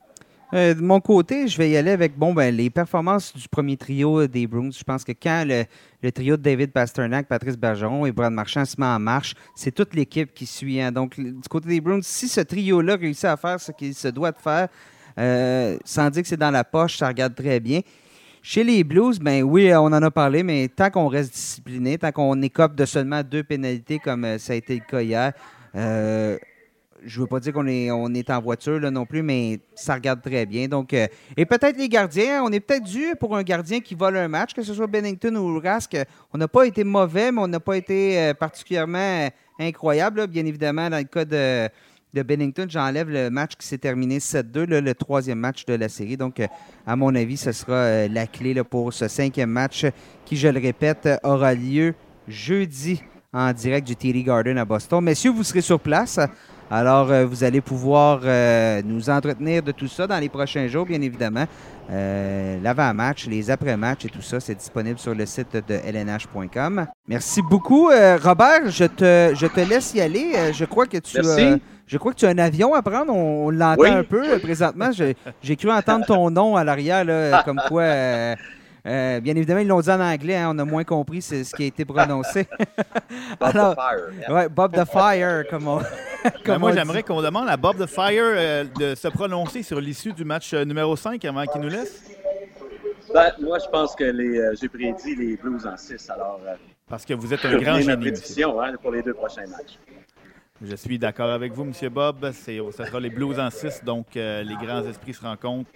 Euh, 0.54 0.72
de 0.72 0.80
mon 0.80 0.98
côté, 0.98 1.46
je 1.46 1.58
vais 1.58 1.68
y 1.68 1.76
aller 1.76 1.90
avec 1.90 2.16
bon, 2.16 2.32
ben, 2.32 2.54
les 2.56 2.70
performances 2.70 3.36
du 3.36 3.46
premier 3.48 3.76
trio 3.76 4.26
des 4.26 4.46
Bruins. 4.46 4.70
Je 4.70 4.82
pense 4.82 5.04
que 5.04 5.12
quand 5.12 5.44
le, 5.46 6.10
trio 6.10 6.38
de 6.38 6.42
David 6.42 6.72
Pasternak, 6.72 7.28
Patrice 7.28 7.58
Bergeron 7.58 8.06
et 8.06 8.12
Brad 8.12 8.32
Marchand 8.32 8.64
se 8.64 8.80
met 8.80 8.86
en 8.86 8.98
marche, 8.98 9.34
c'est 9.54 9.72
toute 9.72 9.94
l'équipe 9.94 10.32
qui 10.32 10.46
suit. 10.46 10.80
Hein. 10.80 10.90
Donc, 10.90 11.20
du 11.20 11.48
côté 11.50 11.68
des 11.68 11.82
Bruins, 11.82 12.00
si 12.02 12.28
ce 12.28 12.40
trio-là 12.40 12.96
réussit 12.96 13.26
à 13.26 13.36
faire 13.36 13.60
ce 13.60 13.72
qu'il 13.72 13.94
se 13.94 14.08
doit 14.08 14.32
de 14.32 14.38
faire, 14.38 14.68
sans 15.84 16.08
dire 16.08 16.22
que 16.22 16.28
c'est 16.28 16.38
dans 16.38 16.50
la 16.50 16.64
poche, 16.64 16.96
ça 16.96 17.08
regarde 17.08 17.34
très 17.34 17.60
bien. 17.60 17.82
Chez 18.42 18.62
les 18.62 18.84
Blues, 18.84 19.18
ben 19.18 19.42
oui, 19.42 19.72
on 19.74 19.86
en 19.86 19.92
a 19.92 20.10
parlé, 20.10 20.42
mais 20.42 20.68
tant 20.68 20.90
qu'on 20.90 21.08
reste 21.08 21.32
discipliné, 21.32 21.98
tant 21.98 22.12
qu'on 22.12 22.40
écope 22.40 22.76
de 22.76 22.84
seulement 22.84 23.22
deux 23.22 23.42
pénalités 23.42 23.98
comme 23.98 24.24
euh, 24.24 24.38
ça 24.38 24.52
a 24.52 24.56
été 24.56 24.74
le 24.74 24.80
cas 24.88 25.02
hier, 25.02 25.32
euh, 25.74 26.38
je 27.04 27.18
ne 27.18 27.22
veux 27.22 27.28
pas 27.28 27.40
dire 27.40 27.52
qu'on 27.52 27.66
est, 27.66 27.90
on 27.90 28.12
est 28.14 28.30
en 28.30 28.40
voiture 28.40 28.78
là, 28.78 28.90
non 28.90 29.06
plus, 29.06 29.22
mais 29.22 29.60
ça 29.74 29.94
regarde 29.94 30.22
très 30.22 30.46
bien. 30.46 30.68
Donc, 30.68 30.94
euh, 30.94 31.06
et 31.36 31.46
peut-être 31.46 31.76
les 31.76 31.88
gardiens, 31.88 32.42
on 32.44 32.50
est 32.52 32.60
peut-être 32.60 32.84
dû 32.84 33.14
pour 33.18 33.36
un 33.36 33.42
gardien 33.42 33.80
qui 33.80 33.94
vole 33.94 34.16
un 34.16 34.28
match, 34.28 34.54
que 34.54 34.62
ce 34.62 34.72
soit 34.72 34.86
Bennington 34.86 35.34
ou 35.36 35.60
Rask. 35.60 35.96
On 36.32 36.38
n'a 36.38 36.48
pas 36.48 36.64
été 36.64 36.84
mauvais, 36.84 37.32
mais 37.32 37.40
on 37.40 37.48
n'a 37.48 37.60
pas 37.60 37.76
été 37.76 38.32
particulièrement 38.34 39.28
incroyable. 39.60 40.26
Bien 40.26 40.44
évidemment, 40.46 40.90
dans 40.90 40.98
le 40.98 41.04
cas 41.04 41.24
de 41.24 41.68
de 42.18 42.22
Bennington, 42.24 42.66
j'enlève 42.68 43.08
le 43.08 43.30
match 43.30 43.52
qui 43.56 43.66
s'est 43.66 43.78
terminé 43.78 44.18
7-2, 44.18 44.64
le 44.64 44.94
troisième 44.94 45.38
match 45.38 45.64
de 45.64 45.74
la 45.74 45.88
série. 45.88 46.16
Donc, 46.16 46.40
euh, 46.40 46.48
à 46.86 46.96
mon 46.96 47.14
avis, 47.14 47.36
ce 47.36 47.52
sera 47.52 47.74
euh, 47.74 48.08
la 48.08 48.26
clé 48.26 48.60
pour 48.64 48.92
ce 48.92 49.06
cinquième 49.06 49.50
match 49.50 49.86
qui, 50.24 50.36
je 50.36 50.48
le 50.48 50.58
répète, 50.58 51.08
aura 51.22 51.54
lieu 51.54 51.94
jeudi 52.26 53.02
en 53.32 53.52
direct 53.52 53.86
du 53.86 53.94
TD 53.94 54.24
Garden 54.24 54.58
à 54.58 54.64
Boston. 54.64 55.04
Messieurs, 55.04 55.30
vous 55.30 55.44
serez 55.44 55.60
sur 55.60 55.78
place. 55.78 56.18
Alors, 56.70 57.10
euh, 57.10 57.24
vous 57.24 57.44
allez 57.44 57.60
pouvoir 57.60 58.20
nous 58.84 59.10
entretenir 59.10 59.62
de 59.62 59.72
tout 59.72 59.88
ça 59.88 60.06
dans 60.06 60.18
les 60.18 60.28
prochains 60.28 60.66
jours, 60.68 60.86
bien 60.86 61.00
évidemment. 61.00 61.46
L'avant-match, 61.90 63.26
les 63.26 63.50
après-matchs 63.50 64.04
et 64.04 64.10
tout 64.10 64.22
ça, 64.22 64.40
c'est 64.40 64.54
disponible 64.54 64.98
sur 64.98 65.14
le 65.14 65.24
site 65.24 65.56
de 65.66 65.74
lnh.com. 65.74 66.86
Merci 67.06 67.40
beaucoup. 67.42 67.88
Robert, 68.22 68.68
je 68.68 68.84
te, 68.84 69.34
je 69.34 69.46
te 69.46 69.60
laisse 69.60 69.94
y 69.94 70.00
aller. 70.00 70.52
je 70.52 70.64
crois 70.66 70.86
que 70.86 70.98
tu 70.98 71.16
Merci. 71.16 71.60
Je 71.88 71.96
crois 71.96 72.12
que 72.12 72.18
tu 72.18 72.26
as 72.26 72.28
un 72.28 72.38
avion 72.38 72.74
à 72.74 72.82
prendre. 72.82 73.14
On, 73.14 73.48
l'entend 73.50 73.84
un 73.84 74.04
peu 74.04 74.34
euh, 74.34 74.38
présentement. 74.38 74.90
J'ai 75.42 75.56
cru 75.56 75.70
entendre 75.70 76.04
ton 76.04 76.30
nom 76.30 76.54
à 76.54 76.62
l'arrière, 76.62 77.42
comme 77.44 77.60
quoi. 77.66 77.82
Euh, 78.88 79.20
bien 79.20 79.36
évidemment, 79.36 79.60
ils 79.60 79.68
l'ont 79.68 79.80
dit 79.80 79.90
en 79.90 80.00
anglais, 80.00 80.36
hein, 80.36 80.50
on 80.54 80.58
a 80.58 80.64
moins 80.64 80.84
compris 80.84 81.20
ce 81.20 81.54
qui 81.54 81.64
a 81.64 81.66
été 81.66 81.84
prononcé. 81.84 82.46
Bob 83.40 83.52
the 83.52 83.74
Fire. 83.74 84.30
Ouais, 84.30 84.48
Bob 84.48 84.74
the 84.74 84.84
Fire, 84.84 85.44
comme 85.48 85.68
on. 85.68 85.80
Ben, 86.44 86.58
moi, 86.58 86.72
j'aimerais 86.72 87.04
qu'on 87.04 87.22
demande 87.22 87.48
à 87.48 87.56
Bob 87.56 87.78
the 87.78 87.86
Fire 87.86 88.24
euh, 88.24 88.64
de 88.64 88.96
se 88.96 89.06
prononcer 89.06 89.62
sur 89.62 89.80
l'issue 89.80 90.12
du 90.12 90.24
match 90.24 90.52
euh, 90.52 90.64
numéro 90.64 90.96
5 90.96 91.24
avant 91.24 91.46
qu'il 91.46 91.60
nous 91.60 91.68
laisse. 91.68 92.02
Ben, 93.12 93.32
moi, 93.40 93.58
je 93.58 93.68
pense 93.70 93.94
que 93.94 94.04
les, 94.04 94.38
euh, 94.38 94.54
j'ai 94.60 94.68
prédit 94.68 95.14
les 95.16 95.36
Blues 95.36 95.66
en 95.66 95.76
6. 95.76 96.10
Alors, 96.10 96.40
euh, 96.46 96.54
Parce 96.88 97.04
que 97.04 97.14
vous 97.14 97.32
êtes 97.32 97.44
un 97.44 97.56
grand 97.58 97.80
génie. 97.80 97.96
prédiction 97.96 98.60
hein, 98.60 98.74
pour 98.82 98.90
les 98.90 99.02
deux 99.02 99.14
prochains 99.14 99.46
matchs. 99.46 99.78
Je 100.60 100.74
suis 100.74 100.98
d'accord 100.98 101.30
avec 101.30 101.52
vous, 101.52 101.62
M. 101.62 101.88
Bob. 101.88 102.30
C'est, 102.32 102.58
ça 102.72 102.84
sera 102.86 103.00
les 103.00 103.10
Blues 103.10 103.38
en 103.38 103.50
6, 103.50 103.82
donc 103.84 104.16
euh, 104.16 104.42
les 104.42 104.56
grands 104.56 104.84
esprits 104.84 105.14
se 105.14 105.22
rencontrent. 105.22 105.70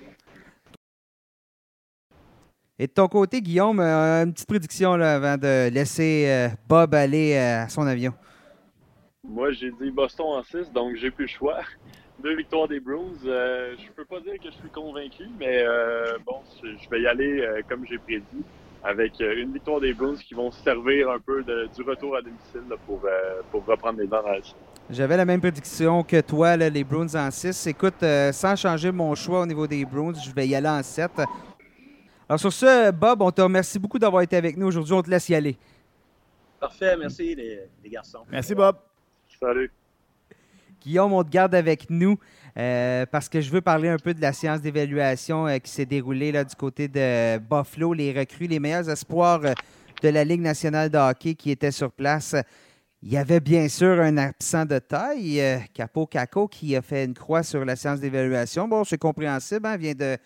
Et 2.83 2.89
de 2.89 2.93
ton 2.93 3.07
côté, 3.07 3.41
Guillaume, 3.41 3.79
euh, 3.79 4.25
une 4.25 4.33
petite 4.33 4.49
prédiction 4.49 4.97
là, 4.97 5.15
avant 5.15 5.37
de 5.37 5.71
laisser 5.71 6.25
euh, 6.27 6.49
Bob 6.69 6.93
aller 6.97 7.35
euh, 7.37 7.63
à 7.63 7.69
son 7.69 7.87
avion. 7.87 8.13
Moi, 9.23 9.53
j'ai 9.53 9.71
dit 9.81 9.93
Boston 9.93 10.27
en 10.31 10.43
6, 10.43 10.73
donc 10.73 10.97
j'ai 10.97 11.13
plus 11.13 11.27
le 11.27 11.31
choix. 11.31 11.61
Deux 12.25 12.35
victoires 12.35 12.67
des 12.67 12.81
Bruins. 12.81 13.15
Euh, 13.25 13.77
je 13.79 13.89
peux 13.93 14.05
pas 14.05 14.19
dire 14.19 14.33
que 14.33 14.51
je 14.51 14.57
suis 14.57 14.69
convaincu, 14.71 15.23
mais 15.39 15.63
euh, 15.65 16.19
bon, 16.27 16.39
je 16.61 16.91
vais 16.91 17.03
y 17.03 17.07
aller 17.07 17.41
euh, 17.43 17.61
comme 17.69 17.87
j'ai 17.89 17.99
prédit, 17.99 18.43
avec 18.83 19.13
une 19.21 19.53
victoire 19.53 19.79
des 19.79 19.95
Bruins 19.95 20.17
qui 20.17 20.35
vont 20.35 20.51
se 20.51 20.61
servir 20.65 21.09
un 21.09 21.21
peu 21.21 21.45
de- 21.45 21.69
du 21.77 21.83
retour 21.89 22.17
à 22.17 22.21
domicile 22.21 22.63
là, 22.69 22.75
pour, 22.85 23.01
pour 23.53 23.65
reprendre 23.65 24.01
les 24.01 24.09
dents. 24.09 24.25
J'avais 24.91 25.17
la 25.17 25.25
même 25.25 25.41
prédiction 25.41 26.03
que 26.03 26.21
toi, 26.21 26.57
là, 26.57 26.69
les 26.69 26.83
Bruins 26.83 27.15
en 27.15 27.31
6. 27.31 27.65
Écoute, 27.69 28.05
sans 28.33 28.57
changer 28.57 28.91
mon 28.91 29.15
choix 29.15 29.43
au 29.43 29.47
niveau 29.47 29.69
des 29.69 29.85
Bruins, 29.85 30.15
je 30.15 30.33
vais 30.33 30.49
y 30.49 30.57
aller 30.57 30.69
en 30.69 30.83
7. 30.83 31.13
Alors 32.33 32.41
sur 32.41 32.53
ce, 32.55 32.91
Bob, 32.93 33.21
on 33.21 33.31
te 33.31 33.43
remercie 33.43 33.79
beaucoup 33.79 33.99
d'avoir 33.99 34.23
été 34.23 34.39
avec 34.39 34.57
nous 34.57 34.67
aujourd'hui. 34.67 34.95
On 34.95 35.03
te 35.03 35.11
laisse 35.11 35.29
y 35.29 35.35
aller. 35.35 35.55
Parfait, 36.59 36.97
merci 36.97 37.35
les, 37.35 37.61
les 37.85 37.91
garçons. 37.91 38.21
Merci, 38.31 38.55
Bob. 38.55 38.77
Salut! 39.39 39.71
Guillaume, 40.81 41.13
on 41.13 41.23
te 41.25 41.29
garde 41.29 41.55
avec 41.55 41.91
nous 41.91 42.19
euh, 42.57 43.05
parce 43.05 43.29
que 43.29 43.43
je 43.43 43.51
veux 43.51 43.61
parler 43.61 43.91
un 43.91 43.99
peu 43.99 44.15
de 44.15 44.23
la 44.23 44.33
séance 44.33 44.63
d'évaluation 44.63 45.47
euh, 45.47 45.59
qui 45.59 45.71
s'est 45.71 45.85
déroulée 45.85 46.33
là, 46.33 46.43
du 46.43 46.55
côté 46.55 46.89
de 46.89 47.37
Buffalo, 47.37 47.93
les 47.93 48.19
recrues, 48.19 48.47
les 48.47 48.61
meilleurs 48.61 48.89
espoirs 48.89 49.45
euh, 49.45 49.53
de 50.03 50.09
la 50.09 50.25
Ligue 50.25 50.41
nationale 50.41 50.89
de 50.89 50.97
hockey 50.97 51.35
qui 51.35 51.51
étaient 51.51 51.71
sur 51.71 51.93
place. 51.93 52.35
Il 53.03 53.13
y 53.13 53.19
avait 53.19 53.41
bien 53.41 53.69
sûr 53.69 54.01
un 54.01 54.17
absent 54.17 54.65
de 54.65 54.79
taille, 54.79 55.39
euh, 55.39 55.59
Capo 55.75 56.07
Caco, 56.07 56.49
qui 56.49 56.75
a 56.77 56.81
fait 56.81 57.05
une 57.05 57.13
croix 57.13 57.43
sur 57.43 57.63
la 57.63 57.77
séance 57.77 58.01
d'évaluation. 58.01 58.69
Bon, 58.69 58.85
c'est 58.85 58.97
compréhensible, 58.97 59.67
hein, 59.67 59.77
vient 59.77 59.93
de 59.95 60.17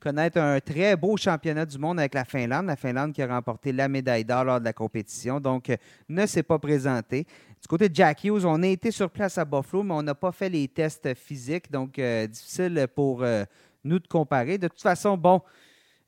connaître 0.00 0.38
un 0.38 0.58
très 0.60 0.96
beau 0.96 1.16
championnat 1.16 1.66
du 1.66 1.78
monde 1.78 2.00
avec 2.00 2.14
la 2.14 2.24
Finlande, 2.24 2.66
la 2.66 2.76
Finlande 2.76 3.12
qui 3.12 3.22
a 3.22 3.26
remporté 3.26 3.70
la 3.70 3.88
médaille 3.88 4.24
d'or 4.24 4.44
lors 4.44 4.58
de 4.58 4.64
la 4.64 4.72
compétition, 4.72 5.38
donc 5.38 5.70
euh, 5.70 5.76
ne 6.08 6.26
s'est 6.26 6.42
pas 6.42 6.58
présenté. 6.58 7.26
Du 7.60 7.68
côté 7.68 7.88
de 7.88 7.94
Jack 7.94 8.24
Hughes, 8.24 8.44
on 8.46 8.62
a 8.62 8.66
été 8.66 8.90
sur 8.90 9.10
place 9.10 9.36
à 9.36 9.44
Buffalo, 9.44 9.82
mais 9.82 9.94
on 9.94 10.02
n'a 10.02 10.14
pas 10.14 10.32
fait 10.32 10.48
les 10.48 10.66
tests 10.66 11.14
physiques, 11.14 11.70
donc 11.70 11.98
euh, 11.98 12.26
difficile 12.26 12.88
pour 12.94 13.22
euh, 13.22 13.44
nous 13.84 13.98
de 13.98 14.06
comparer. 14.06 14.56
De 14.56 14.68
toute 14.68 14.80
façon, 14.80 15.16
bon, 15.16 15.42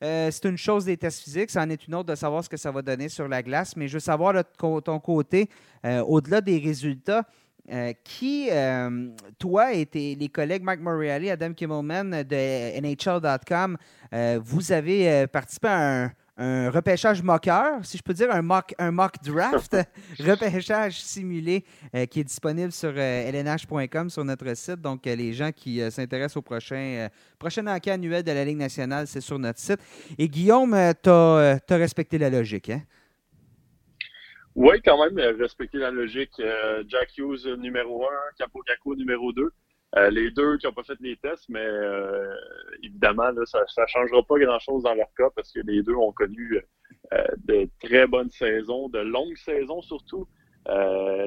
c'est 0.01 0.47
une 0.47 0.57
chose 0.57 0.87
des 0.87 0.97
tests 0.97 1.21
physiques, 1.21 1.51
ça 1.51 1.63
en 1.63 1.71
est 1.71 1.87
une 1.87 1.95
autre 1.95 2.09
de 2.09 2.17
savoir 2.17 2.43
ce 2.43 2.49
que 2.49 2.57
ça 2.57 2.73
va 2.73 2.83
donner 2.83 3.09
sur 3.09 3.29
la 3.29 3.41
glace, 3.41 3.77
mais 3.77 3.87
je 3.87 3.95
veux 3.95 4.01
savoir 4.01 4.35
de 4.35 4.43
ton 4.81 4.99
côté, 4.99 5.49
au-delà 5.85 6.41
des 6.41 6.59
résultats, 6.59 7.25
euh, 7.71 7.93
qui, 8.03 8.49
euh, 8.51 9.09
toi 9.39 9.73
et 9.73 9.87
tes- 9.87 10.17
les 10.17 10.29
collègues 10.29 10.65
Mike 10.65 10.81
Morreale, 10.81 11.29
Adam 11.29 11.53
Kimmelman 11.53 12.11
de 12.25 12.81
NHL.com, 12.81 13.77
euh, 14.13 14.41
vous 14.43 14.73
avez 14.73 15.27
participé 15.29 15.69
à 15.69 16.05
un, 16.05 16.13
un 16.39 16.71
repêchage 16.71 17.23
moqueur, 17.23 17.85
si 17.85 17.99
je 17.99 18.03
peux 18.03 18.15
dire, 18.15 18.33
un 18.33 18.43
mock, 18.43 18.75
un 18.79 18.91
mock 18.91 19.13
draft, 19.25 19.77
repêchage 20.19 21.01
simulé 21.01 21.65
qui 22.11 22.21
est 22.21 22.25
disponible 22.25 22.73
sur 22.73 22.93
lnh.com 22.93 24.11
sur 24.11 24.25
notre 24.25 24.55
site. 24.57 24.81
Donc, 24.81 25.05
les 25.05 25.33
gens 25.33 25.53
qui 25.53 25.81
s'intéressent 25.91 26.39
au 26.39 26.43
prochain, 26.43 27.09
prochain 27.39 27.67
enquête 27.69 27.95
annuel 27.95 28.23
de 28.25 28.33
la 28.33 28.45
Ligue 28.45 28.59
nationale, 28.59 29.07
c'est 29.07 29.21
sur 29.21 29.39
notre 29.39 29.61
site. 29.61 29.79
Et 30.19 30.29
Guillaume, 30.29 30.77
tu 31.03 31.11
as, 31.11 31.61
respecté 31.69 32.19
la 32.19 32.31
logique. 32.31 32.71
Hein? 32.71 32.83
Oui, 34.55 34.81
quand 34.85 35.03
même, 35.03 35.19
euh, 35.19 35.35
respecter 35.39 35.79
la 35.79 35.91
logique. 35.91 36.39
Euh, 36.41 36.85
Jack 36.87 37.17
Hughes 37.17 37.47
euh, 37.47 37.57
numéro 37.57 38.05
1, 38.05 38.09
Capo 38.39 38.95
numéro 38.95 39.33
2. 39.33 39.51
Euh, 39.97 40.11
les 40.11 40.31
deux 40.31 40.57
qui 40.57 40.67
n'ont 40.67 40.73
pas 40.73 40.83
fait 40.85 40.99
les 41.01 41.17
tests, 41.17 41.49
mais 41.51 41.61
euh, 41.65 42.35
évidemment, 42.83 43.31
là, 43.31 43.45
ça 43.45 43.61
ne 43.61 43.87
changera 43.87 44.23
pas 44.23 44.39
grand-chose 44.39 44.83
dans 44.85 44.95
leur 44.95 45.13
cas 45.17 45.29
parce 45.37 45.53
que 45.53 45.61
les 45.61 45.83
deux 45.83 45.95
ont 45.95 46.13
connu 46.13 46.61
euh, 47.13 47.25
de 47.45 47.69
très 47.81 48.07
bonnes 48.07 48.31
saisons, 48.31 48.89
de 48.89 49.01
longues 49.01 49.37
saisons 49.37 49.83
surtout. 49.83 50.27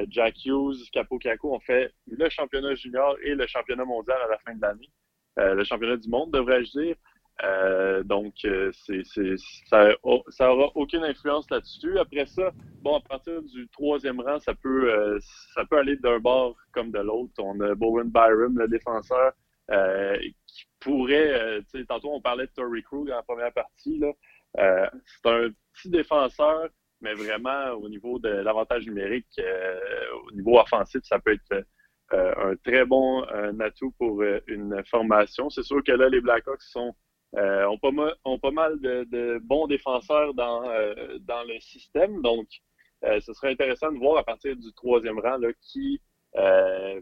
Jack 0.09 0.35
Hughes, 0.45 0.89
Capo 0.93 1.19
ont 1.53 1.59
fait 1.59 1.93
le 2.07 2.29
championnat 2.29 2.73
junior 2.75 3.17
et 3.21 3.35
le 3.35 3.45
championnat 3.45 3.85
mondial 3.85 4.17
à 4.25 4.29
la 4.29 4.38
fin 4.39 4.55
de 4.55 4.61
l'année. 4.61 4.89
Le 5.35 5.61
championnat 5.65 5.97
du 5.97 6.07
monde, 6.07 6.31
devrais-je 6.31 6.71
dire. 6.71 6.95
Euh, 7.43 8.01
donc, 8.03 8.33
euh, 8.45 8.71
c'est, 8.85 9.01
c'est, 9.03 9.35
ça, 9.67 9.89
ça 10.29 10.53
aura 10.53 10.71
aucune 10.75 11.03
influence 11.03 11.49
là-dessus. 11.49 11.99
Après 11.99 12.25
ça, 12.25 12.51
bon, 12.81 12.97
à 12.97 13.01
partir 13.01 13.41
du 13.43 13.67
troisième 13.69 14.21
rang, 14.21 14.39
ça 14.39 14.53
peut, 14.53 14.91
euh, 14.91 15.19
ça 15.53 15.65
peut 15.65 15.77
aller 15.77 15.97
d'un 15.97 16.19
bord 16.19 16.55
comme 16.71 16.91
de 16.91 16.99
l'autre. 16.99 17.33
On 17.39 17.59
a 17.59 17.75
Bowen 17.75 18.09
Byram, 18.09 18.57
le 18.57 18.67
défenseur, 18.67 19.33
euh, 19.71 20.17
qui 20.47 20.65
pourrait, 20.79 21.33
euh, 21.33 21.83
tantôt 21.89 22.13
on 22.13 22.21
parlait 22.21 22.45
de 22.45 22.51
Tory 22.51 22.83
Crew 22.83 23.05
dans 23.05 23.15
la 23.15 23.23
première 23.23 23.51
partie. 23.51 23.97
Là. 23.97 24.11
Euh, 24.59 24.87
c'est 25.05 25.29
un 25.29 25.49
petit 25.73 25.89
défenseur, 25.89 26.69
mais 27.01 27.15
vraiment 27.15 27.71
au 27.71 27.89
niveau 27.89 28.17
de 28.17 28.29
l'avantage 28.29 28.85
numérique, 28.85 29.41
au 30.25 30.31
niveau 30.31 30.57
offensif, 30.57 31.01
ça 31.03 31.19
peut 31.19 31.33
être 31.33 31.65
un 32.11 32.55
très 32.63 32.85
bon 32.85 33.23
atout 33.59 33.91
pour 33.97 34.23
une 34.47 34.81
formation. 34.85 35.49
C'est 35.49 35.63
sûr 35.63 35.83
que 35.83 35.91
là, 35.91 36.07
les 36.07 36.21
Blackhawks 36.21 36.61
sont 36.61 36.95
euh, 37.35 37.65
ont, 37.67 37.77
pas 38.39 38.51
mal, 38.51 38.79
de, 38.79 39.39
bons 39.43 39.67
défenseurs 39.67 40.33
dans, 40.33 40.69
euh, 40.69 41.17
dans 41.21 41.43
le 41.43 41.59
système. 41.59 42.21
Donc, 42.21 42.47
euh, 43.03 43.19
ce 43.19 43.33
serait 43.33 43.51
intéressant 43.51 43.91
de 43.91 43.97
voir 43.97 44.17
à 44.17 44.23
partir 44.23 44.55
du 44.55 44.71
troisième 44.73 45.19
rang 45.19 45.39
euh, 45.41 47.01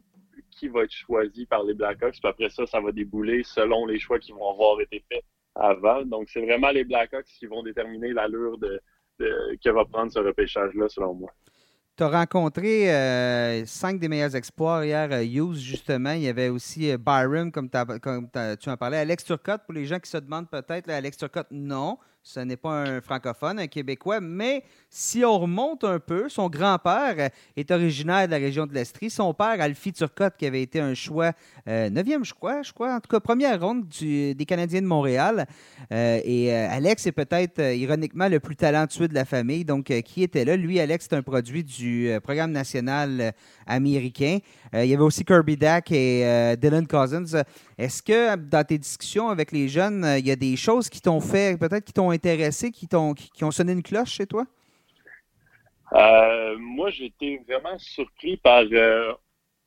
qui 0.51 0.67
va 0.67 0.83
être 0.83 0.91
choisi 0.91 1.45
par 1.45 1.63
les 1.63 1.73
Blackhawks. 1.73 2.19
Puis 2.19 2.29
après 2.29 2.49
ça, 2.49 2.65
ça 2.65 2.79
va 2.79 2.91
débouler 2.91 3.43
selon 3.43 3.85
les 3.85 3.99
choix 3.99 4.19
qui 4.19 4.31
vont 4.31 4.49
avoir 4.49 4.79
été 4.81 5.03
faits 5.11 5.23
avant. 5.55 6.03
Donc, 6.03 6.29
c'est 6.29 6.41
vraiment 6.41 6.71
les 6.71 6.83
Blackhawks 6.83 7.25
qui 7.25 7.45
vont 7.45 7.63
déterminer 7.63 8.11
l'allure 8.11 8.57
de, 8.57 8.81
de, 9.19 9.57
que 9.63 9.69
va 9.69 9.85
prendre 9.85 10.11
ce 10.11 10.19
repêchage-là, 10.19 10.89
selon 10.89 11.13
moi. 11.13 11.31
Tu 11.95 12.03
as 12.03 12.09
rencontré 12.09 12.91
euh, 12.91 13.67
cinq 13.67 13.99
des 13.99 14.07
meilleurs 14.07 14.35
exploits 14.35 14.83
hier, 14.83 15.09
euh, 15.11 15.23
Hughes, 15.23 15.57
justement. 15.59 16.13
Il 16.13 16.23
y 16.23 16.27
avait 16.27 16.49
aussi 16.49 16.89
euh, 16.89 16.97
Byron, 16.97 17.51
comme, 17.51 17.69
comme 18.01 18.29
tu 18.59 18.69
en 18.69 18.77
parlais. 18.77 18.97
Alex 18.97 19.23
Turcotte, 19.23 19.61
pour 19.63 19.75
les 19.75 19.85
gens 19.85 19.99
qui 19.99 20.09
se 20.09 20.17
demandent 20.17 20.49
peut-être, 20.49 20.89
Alex 20.89 21.17
Turcotte, 21.17 21.49
non, 21.51 21.99
ce 22.23 22.39
n'est 22.39 22.55
pas 22.55 22.83
un 22.83 23.01
francophone, 23.01 23.59
un 23.59 23.67
Québécois, 23.67 24.21
mais 24.21 24.63
si 24.89 25.25
on 25.25 25.39
remonte 25.39 25.83
un 25.83 25.99
peu, 25.99 26.29
son 26.29 26.49
grand-père 26.49 27.29
est 27.57 27.69
originaire 27.69 28.27
de 28.27 28.31
la 28.31 28.37
région 28.37 28.65
de 28.65 28.73
l'Estrie. 28.73 29.09
Son 29.09 29.33
père, 29.33 29.59
Alfie 29.59 29.91
Turcotte, 29.91 30.35
qui 30.37 30.45
avait 30.45 30.61
été 30.61 30.79
un 30.79 30.93
choix 30.93 31.33
euh, 31.67 31.89
neuvième, 31.89 32.23
je 32.23 32.33
crois, 32.33 32.61
je 32.61 32.71
crois, 32.71 32.95
en 32.95 32.99
tout 33.01 33.09
cas, 33.09 33.19
première 33.19 33.59
ronde 33.59 33.87
des 33.89 34.45
Canadiens 34.47 34.81
de 34.81 34.87
Montréal. 34.87 35.45
Euh, 35.91 36.21
et 36.23 36.53
euh, 36.53 36.69
Alex 36.69 37.05
est 37.07 37.11
peut-être, 37.11 37.59
ironiquement, 37.59 38.29
le 38.29 38.39
plus 38.39 38.55
talentueux 38.55 39.09
de 39.09 39.13
la 39.15 39.25
famille. 39.25 39.65
Donc, 39.65 39.85
qui 40.05 40.23
était 40.23 40.45
là? 40.45 40.55
Lui, 40.55 40.79
Alex, 40.79 41.07
c'est 41.09 41.17
un 41.17 41.23
produit 41.23 41.65
du 41.65 42.09
programme 42.23 42.51
national 42.51 43.33
américain. 43.67 44.37
il 44.73 44.85
y 44.85 44.93
avait 44.93 45.03
aussi 45.03 45.25
Kirby 45.25 45.57
Dack 45.57 45.91
et 45.91 46.55
Dylan 46.57 46.87
Cousins. 46.87 47.43
Est-ce 47.77 48.03
que 48.03 48.35
dans 48.35 48.63
tes 48.63 48.77
discussions 48.77 49.29
avec 49.29 49.51
les 49.51 49.67
jeunes, 49.67 50.05
il 50.19 50.27
y 50.27 50.31
a 50.31 50.35
des 50.35 50.55
choses 50.55 50.89
qui 50.89 51.01
t'ont 51.01 51.19
fait, 51.19 51.59
peut-être 51.59 51.85
qui 51.85 51.93
t'ont 51.93 52.11
intéressé, 52.11 52.71
qui, 52.71 52.87
t'ont, 52.87 53.15
ont 53.41 53.51
sonné 53.51 53.73
une 53.73 53.83
cloche 53.83 54.11
chez 54.11 54.27
toi? 54.27 54.45
Euh, 55.93 56.57
moi, 56.57 56.89
j'ai 56.89 57.05
été 57.05 57.41
vraiment 57.47 57.77
surpris 57.77 58.37
par 58.37 58.63
euh, 58.71 59.13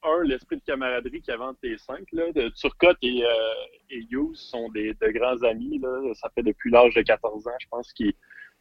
un, 0.03 0.25
l'esprit 0.25 0.57
de 0.57 0.63
camaraderie 0.63 1.21
qu'il 1.21 1.31
y 1.31 1.35
avait 1.35 1.45
entre 1.45 1.61
les 1.63 1.79
cinq. 1.79 2.05
Là, 2.13 2.25
Turcotte 2.57 2.99
et, 3.03 3.23
euh, 3.25 4.01
Hughes 4.11 4.35
sont 4.35 4.69
des 4.71 4.95
de 4.95 5.09
grands 5.11 5.43
amis. 5.43 5.81
Ça 6.15 6.31
fait 6.35 6.43
depuis 6.43 6.71
l'âge 6.71 6.95
de 6.95 7.03
14 7.03 7.47
ans, 7.47 7.57
je 7.61 7.67
pense, 7.71 7.93
qu'ils 7.93 8.15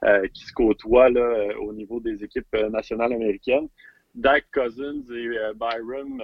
euh, 0.03 0.27
qui 0.33 0.45
se 0.45 0.53
côtoient 0.53 1.09
là, 1.09 1.57
au 1.59 1.73
niveau 1.73 1.99
des 1.99 2.23
équipes 2.23 2.55
nationales 2.69 3.13
américaines. 3.13 3.67
Dak 4.15 4.45
Cousins 4.53 5.03
et 5.11 5.37
euh, 5.37 5.53
Byram 5.53 6.21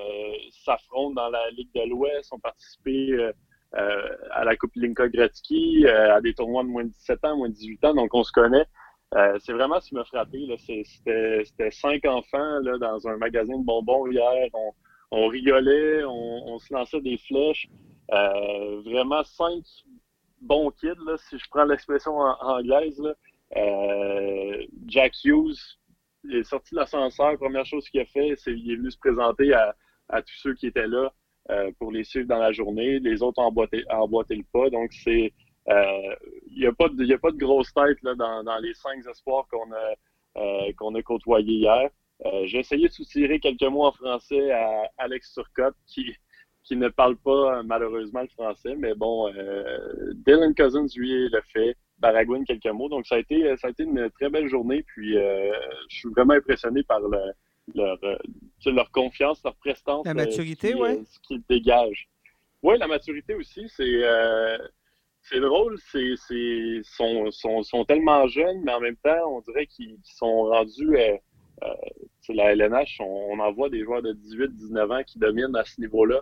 s'affrontent 0.65 1.13
dans 1.13 1.30
la 1.30 1.49
Ligue 1.51 1.73
de 1.75 1.89
l'Ouest, 1.89 2.32
ont 2.34 2.39
participé 2.39 3.32
euh, 3.75 4.17
à 4.32 4.43
la 4.43 4.58
Coupe 4.58 4.75
Linka 4.75 5.08
Gretzky, 5.08 5.86
euh, 5.86 6.15
à 6.15 6.21
des 6.21 6.34
tournois 6.34 6.63
de 6.63 6.67
moins 6.67 6.84
de 6.84 6.89
17 6.89 7.25
ans, 7.25 7.38
moins 7.38 7.49
de 7.49 7.54
18 7.54 7.86
ans, 7.86 7.93
donc 7.93 8.13
on 8.13 8.23
se 8.23 8.32
connaît. 8.32 8.65
Euh, 9.15 9.38
c'est 9.39 9.54
vraiment 9.54 9.80
ce 9.80 9.89
qui 9.89 9.95
m'a 9.95 10.04
frappé. 10.04 10.45
C'était 10.58 11.71
cinq 11.71 12.06
enfants 12.06 12.60
là, 12.62 12.77
dans 12.77 13.08
un 13.08 13.17
magasin 13.17 13.58
de 13.58 13.63
bonbons 13.65 14.08
hier. 14.08 14.49
On, 15.12 15.27
rigolait, 15.27 16.04
on, 16.06 16.54
on, 16.54 16.60
se 16.60 16.73
lançait 16.73 17.01
des 17.01 17.17
flèches. 17.17 17.67
Euh, 18.13 18.82
vraiment 18.82 19.23
cinq 19.23 19.63
bons 20.41 20.71
kids, 20.71 20.95
là, 21.06 21.15
si 21.30 21.38
je 21.38 21.45
prends 21.49 21.65
l'expression 21.65 22.17
anglaise. 22.17 22.99
Là. 22.99 23.13
Jack 24.88 25.13
Hughes 25.23 25.77
est 26.29 26.43
sorti 26.43 26.75
de 26.75 26.79
l'ascenseur. 26.79 27.38
Première 27.38 27.65
chose 27.65 27.88
qu'il 27.89 28.01
a 28.01 28.05
fait, 28.05 28.36
c'est 28.38 28.53
qu'il 28.53 28.71
est 28.71 28.75
venu 28.75 28.91
se 28.91 28.97
présenter 28.97 29.53
à, 29.53 29.73
tous 30.21 30.38
ceux 30.38 30.53
qui 30.53 30.67
étaient 30.67 30.88
là 30.88 31.12
pour 31.79 31.91
les 31.91 32.03
suivre 32.03 32.27
dans 32.27 32.38
la 32.38 32.51
journée. 32.51 32.99
Les 32.99 33.21
autres 33.23 33.39
ont 33.39 33.45
emboîté, 33.45 33.84
le 33.88 34.43
pas. 34.51 34.69
Donc, 34.69 34.91
c'est 34.93 35.34
il 35.67 36.60
n'y 36.60 36.65
a, 36.65 36.73
pas 36.73 36.89
de, 36.89 37.38
grosse 37.38 37.73
tête 37.73 38.01
là, 38.03 38.15
dans, 38.15 38.60
les 38.62 38.73
cinq 38.73 39.05
espoirs 39.10 39.47
qu'on 39.49 39.71
a, 39.71 40.97
a 40.97 41.01
côtoyés 41.03 41.53
hier. 41.53 41.89
Euh, 42.25 42.45
j'ai 42.45 42.60
essayé 42.60 42.88
de 42.88 42.93
soutirer 42.93 43.39
quelques 43.39 43.63
mots 43.63 43.86
en 43.86 43.91
français 43.91 44.51
à 44.51 44.89
Alex 44.97 45.34
Turcotte, 45.34 45.75
qui, 45.88 46.15
ne 46.71 46.88
parle 46.88 47.17
pas 47.17 47.63
malheureusement 47.63 48.21
le 48.21 48.27
français, 48.27 48.75
mais 48.77 48.93
bon, 48.93 49.31
euh, 49.34 50.13
Dylan 50.13 50.53
Cousins, 50.55 50.86
lui, 50.95 51.29
le 51.29 51.41
fait. 51.51 51.75
Baragouin, 52.01 52.43
quelques 52.43 52.65
mots. 52.67 52.89
Donc, 52.89 53.05
ça 53.05 53.15
a 53.15 53.19
été, 53.19 53.55
ça 53.57 53.67
a 53.67 53.69
été 53.69 53.83
une 53.83 54.09
très 54.11 54.29
belle 54.29 54.47
journée. 54.47 54.83
Puis, 54.83 55.17
euh, 55.17 55.51
je 55.89 55.97
suis 55.97 56.09
vraiment 56.09 56.33
impressionné 56.33 56.83
par 56.83 56.99
leur, 56.99 57.97
leur 58.65 58.91
confiance, 58.91 59.41
leur 59.43 59.55
prestance. 59.55 60.05
La 60.05 60.13
maturité, 60.13 60.73
oui. 60.75 61.03
ce 61.05 61.19
qu'ils 61.19 61.43
dégagent. 61.49 62.07
Oui, 62.63 62.77
la 62.77 62.87
maturité 62.87 63.33
aussi, 63.35 63.67
c'est 63.69 64.03
c'est 65.23 65.39
drôle, 65.39 65.77
c'est 65.91 66.15
sont, 66.83 67.29
sont, 67.29 67.61
sont 67.61 67.85
tellement 67.85 68.27
jeunes, 68.27 68.61
mais 68.63 68.73
en 68.73 68.79
même 68.79 68.95
temps, 68.97 69.29
on 69.29 69.41
dirait 69.41 69.67
qu'ils 69.67 69.99
sont 70.03 70.45
rendus 70.45 70.97
euh, 70.97 71.15
la 72.29 72.53
LNH, 72.53 72.97
on, 72.99 73.39
en 73.39 73.51
voit 73.51 73.69
des 73.69 73.83
joueurs 73.83 74.01
de 74.01 74.13
18-19 74.13 74.99
ans 74.99 75.03
qui 75.03 75.19
dominent 75.19 75.55
à 75.55 75.65
ce 75.65 75.79
niveau-là. 75.81 76.21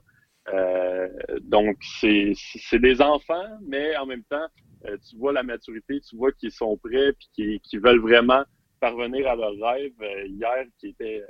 Euh, 0.54 1.08
donc, 1.42 1.78
c'est 2.00 2.34
des 2.80 3.02
enfants, 3.02 3.46
mais 3.68 3.96
en 3.98 4.06
même 4.06 4.24
temps, 4.24 4.48
euh, 4.86 4.98
tu 5.10 5.18
vois 5.18 5.34
la 5.34 5.44
maturité, 5.44 6.00
tu 6.02 6.16
vois 6.16 6.32
qu'ils 6.32 6.52
sont 6.52 6.78
prêts 6.78 7.14
et 7.38 7.60
qu'ils 7.60 7.82
veulent 7.82 8.02
vraiment 8.02 8.44
parvenir 8.80 9.28
à 9.28 9.36
leur 9.36 9.54
rêve. 9.62 9.94
hier, 10.26 10.66
qui 10.80 10.88
était, 10.88 11.24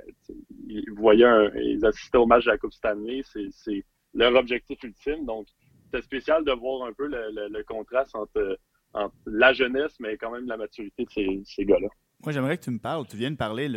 ils 0.68 0.90
voyaient, 0.92 1.50
ils 1.56 1.84
assistaient 1.84 2.18
au 2.18 2.26
match 2.26 2.44
de 2.44 2.50
la 2.50 2.58
Coupe 2.58 2.72
Stanley, 2.72 3.22
c'est 3.24 3.84
leur 4.14 4.34
objectif 4.34 4.82
ultime. 4.82 5.26
Donc, 5.26 5.46
c'était 5.84 6.02
spécial 6.02 6.44
de 6.44 6.52
voir 6.52 6.86
un 6.86 6.92
peu 6.92 7.08
le, 7.08 7.62
contraste 7.64 8.14
entre, 8.14 8.58
la 9.26 9.52
jeunesse, 9.52 9.94
mais 10.00 10.16
quand 10.16 10.30
même 10.30 10.46
la 10.46 10.56
maturité 10.56 11.04
de 11.04 11.42
ces, 11.44 11.64
gars-là. 11.64 11.88
Moi, 12.22 12.32
j'aimerais 12.32 12.58
que 12.58 12.64
tu 12.64 12.70
me 12.70 12.78
parles, 12.78 13.06
tu 13.06 13.16
viens 13.16 13.30
de 13.30 13.36
parler, 13.36 13.68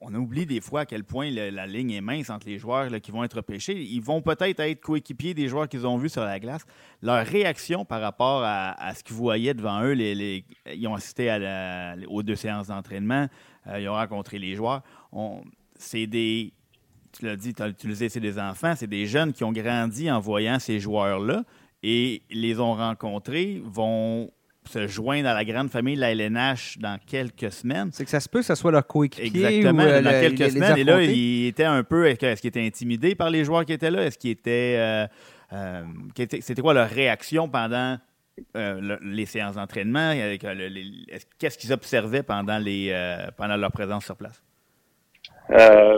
on, 0.00 0.14
oublie 0.14 0.46
des 0.46 0.60
fois 0.60 0.80
à 0.80 0.86
quel 0.86 1.04
point 1.04 1.30
la 1.30 1.66
ligne 1.66 1.92
est 1.92 2.00
mince 2.00 2.30
entre 2.30 2.46
les 2.46 2.58
joueurs 2.58 2.88
qui 3.00 3.10
vont 3.10 3.24
être 3.24 3.40
pêchés. 3.40 3.80
Ils 3.80 4.00
vont 4.00 4.22
peut-être 4.22 4.60
être, 4.60 4.80
coéquipiers 4.80 5.34
des 5.34 5.48
joueurs 5.48 5.68
qu'ils 5.68 5.86
ont 5.86 5.96
vus 5.96 6.08
sur 6.08 6.24
la 6.24 6.38
glace. 6.38 6.64
Leur 7.02 7.26
réaction 7.26 7.84
par 7.84 8.00
rapport 8.00 8.42
à, 8.44 8.94
ce 8.94 9.02
qu'ils 9.02 9.16
voyaient 9.16 9.54
devant 9.54 9.82
eux, 9.82 9.94
ils 9.94 10.86
ont 10.86 10.94
assisté 10.94 11.30
aux 12.08 12.22
deux 12.22 12.36
séances 12.36 12.68
d'entraînement, 12.68 13.28
euh, 13.66 13.80
ils 13.80 13.88
ont 13.88 13.94
rencontré 13.94 14.38
les 14.38 14.54
joueurs. 14.54 14.82
C'est 15.76 16.06
des, 16.06 16.52
tu 17.12 17.24
l'as 17.24 17.36
dit, 17.36 17.54
tu 17.54 17.62
as 17.62 17.68
utilisé, 17.68 18.08
c'est 18.08 18.20
des 18.20 18.38
enfants, 18.38 18.74
c'est 18.76 18.86
des 18.86 19.06
jeunes 19.06 19.32
qui 19.32 19.44
ont 19.44 19.52
grandi 19.52 20.10
en 20.10 20.20
voyant 20.20 20.58
ces 20.58 20.80
joueurs-là 20.80 21.44
et 21.82 22.22
les 22.30 22.58
ont 22.60 22.74
rencontrés, 22.74 23.60
vont 23.64 24.30
se 24.68 24.86
joindre 24.86 25.28
à 25.28 25.34
la 25.34 25.44
grande 25.44 25.70
famille 25.70 25.96
de 25.96 26.00
la 26.00 26.12
LNH 26.12 26.78
dans 26.78 26.98
quelques 27.04 27.50
semaines. 27.50 27.90
C'est 27.92 28.04
que 28.04 28.10
ça 28.10 28.20
se 28.20 28.28
peut 28.28 28.40
que 28.40 28.46
ce 28.46 28.54
soit 28.54 28.70
leur 28.70 28.86
coéquipier. 28.86 29.44
Exactement, 29.46 29.82
euh, 29.82 30.02
dans 30.02 30.10
quelques 30.10 30.50
semaines. 30.50 30.78
et 30.78 30.84
là, 30.84 31.02
il 31.02 31.46
était 31.46 31.64
un 31.64 31.82
peu. 31.82 32.06
Est-ce 32.06 32.40
qu'il 32.40 32.48
était 32.48 32.64
intimidé 32.64 33.14
par 33.14 33.30
les 33.30 33.44
joueurs 33.44 33.64
qui 33.64 33.72
étaient 33.72 33.90
là? 33.90 34.04
Est-ce 34.04 34.18
qu'il 34.18 34.30
était. 34.30 34.76
Euh, 34.78 35.06
euh, 35.52 35.82
c'était 36.40 36.62
quoi 36.62 36.74
leur 36.74 36.88
réaction 36.88 37.48
pendant 37.48 37.98
les 38.54 39.26
séances 39.26 39.56
d'entraînement? 39.56 40.12
Qu'est-ce 41.38 41.58
qu'ils 41.58 41.72
observaient 41.72 42.22
pendant, 42.22 42.58
les, 42.58 42.94
pendant 43.36 43.56
leur 43.56 43.72
présence 43.72 44.04
sur 44.04 44.16
place? 44.16 44.42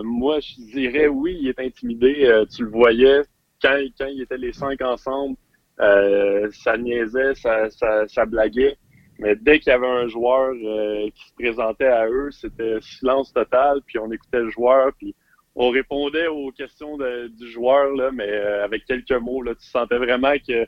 moi, 0.05 0.39
je 0.41 0.73
dirais 0.73 1.09
oui, 1.09 1.37
il 1.43 1.49
est 1.49 1.59
intimidé. 1.59 2.45
tu 2.55 2.63
le 2.65 2.71
voyais 2.71 3.23
quand, 3.61 3.77
quand 3.99 4.07
ils 4.07 4.23
étaient 4.23 4.39
les 4.39 4.53
cinq 4.53 4.81
ensemble. 4.81 5.37
Euh, 5.81 6.49
ça 6.53 6.77
niaisait, 6.77 7.35
ça, 7.35 7.71
ça, 7.71 8.07
ça, 8.07 8.27
blaguait. 8.27 8.77
Mais 9.19 9.35
dès 9.37 9.59
qu'il 9.59 9.71
y 9.71 9.75
avait 9.75 9.87
un 9.87 10.09
joueur 10.09 10.53
euh, 10.53 11.09
qui 11.15 11.29
se 11.29 11.35
présentait 11.35 11.87
à 11.87 12.07
eux, 12.07 12.31
c'était 12.31 12.81
silence 12.81 13.33
total, 13.33 13.81
puis 13.87 13.99
on 13.99 14.11
écoutait 14.11 14.41
le 14.41 14.51
joueur, 14.51 14.93
puis 14.99 15.15
on 15.55 15.71
répondait 15.71 16.27
aux 16.27 16.53
questions 16.53 16.97
du 16.97 17.51
joueur, 17.51 17.95
là, 17.95 18.11
mais 18.13 18.29
euh, 18.29 18.65
avec 18.65 18.85
quelques 18.85 19.13
mots. 19.13 19.43
Là, 19.43 19.55
tu 19.55 19.67
sentais 19.67 19.99
vraiment 19.99 20.35
que 20.47 20.67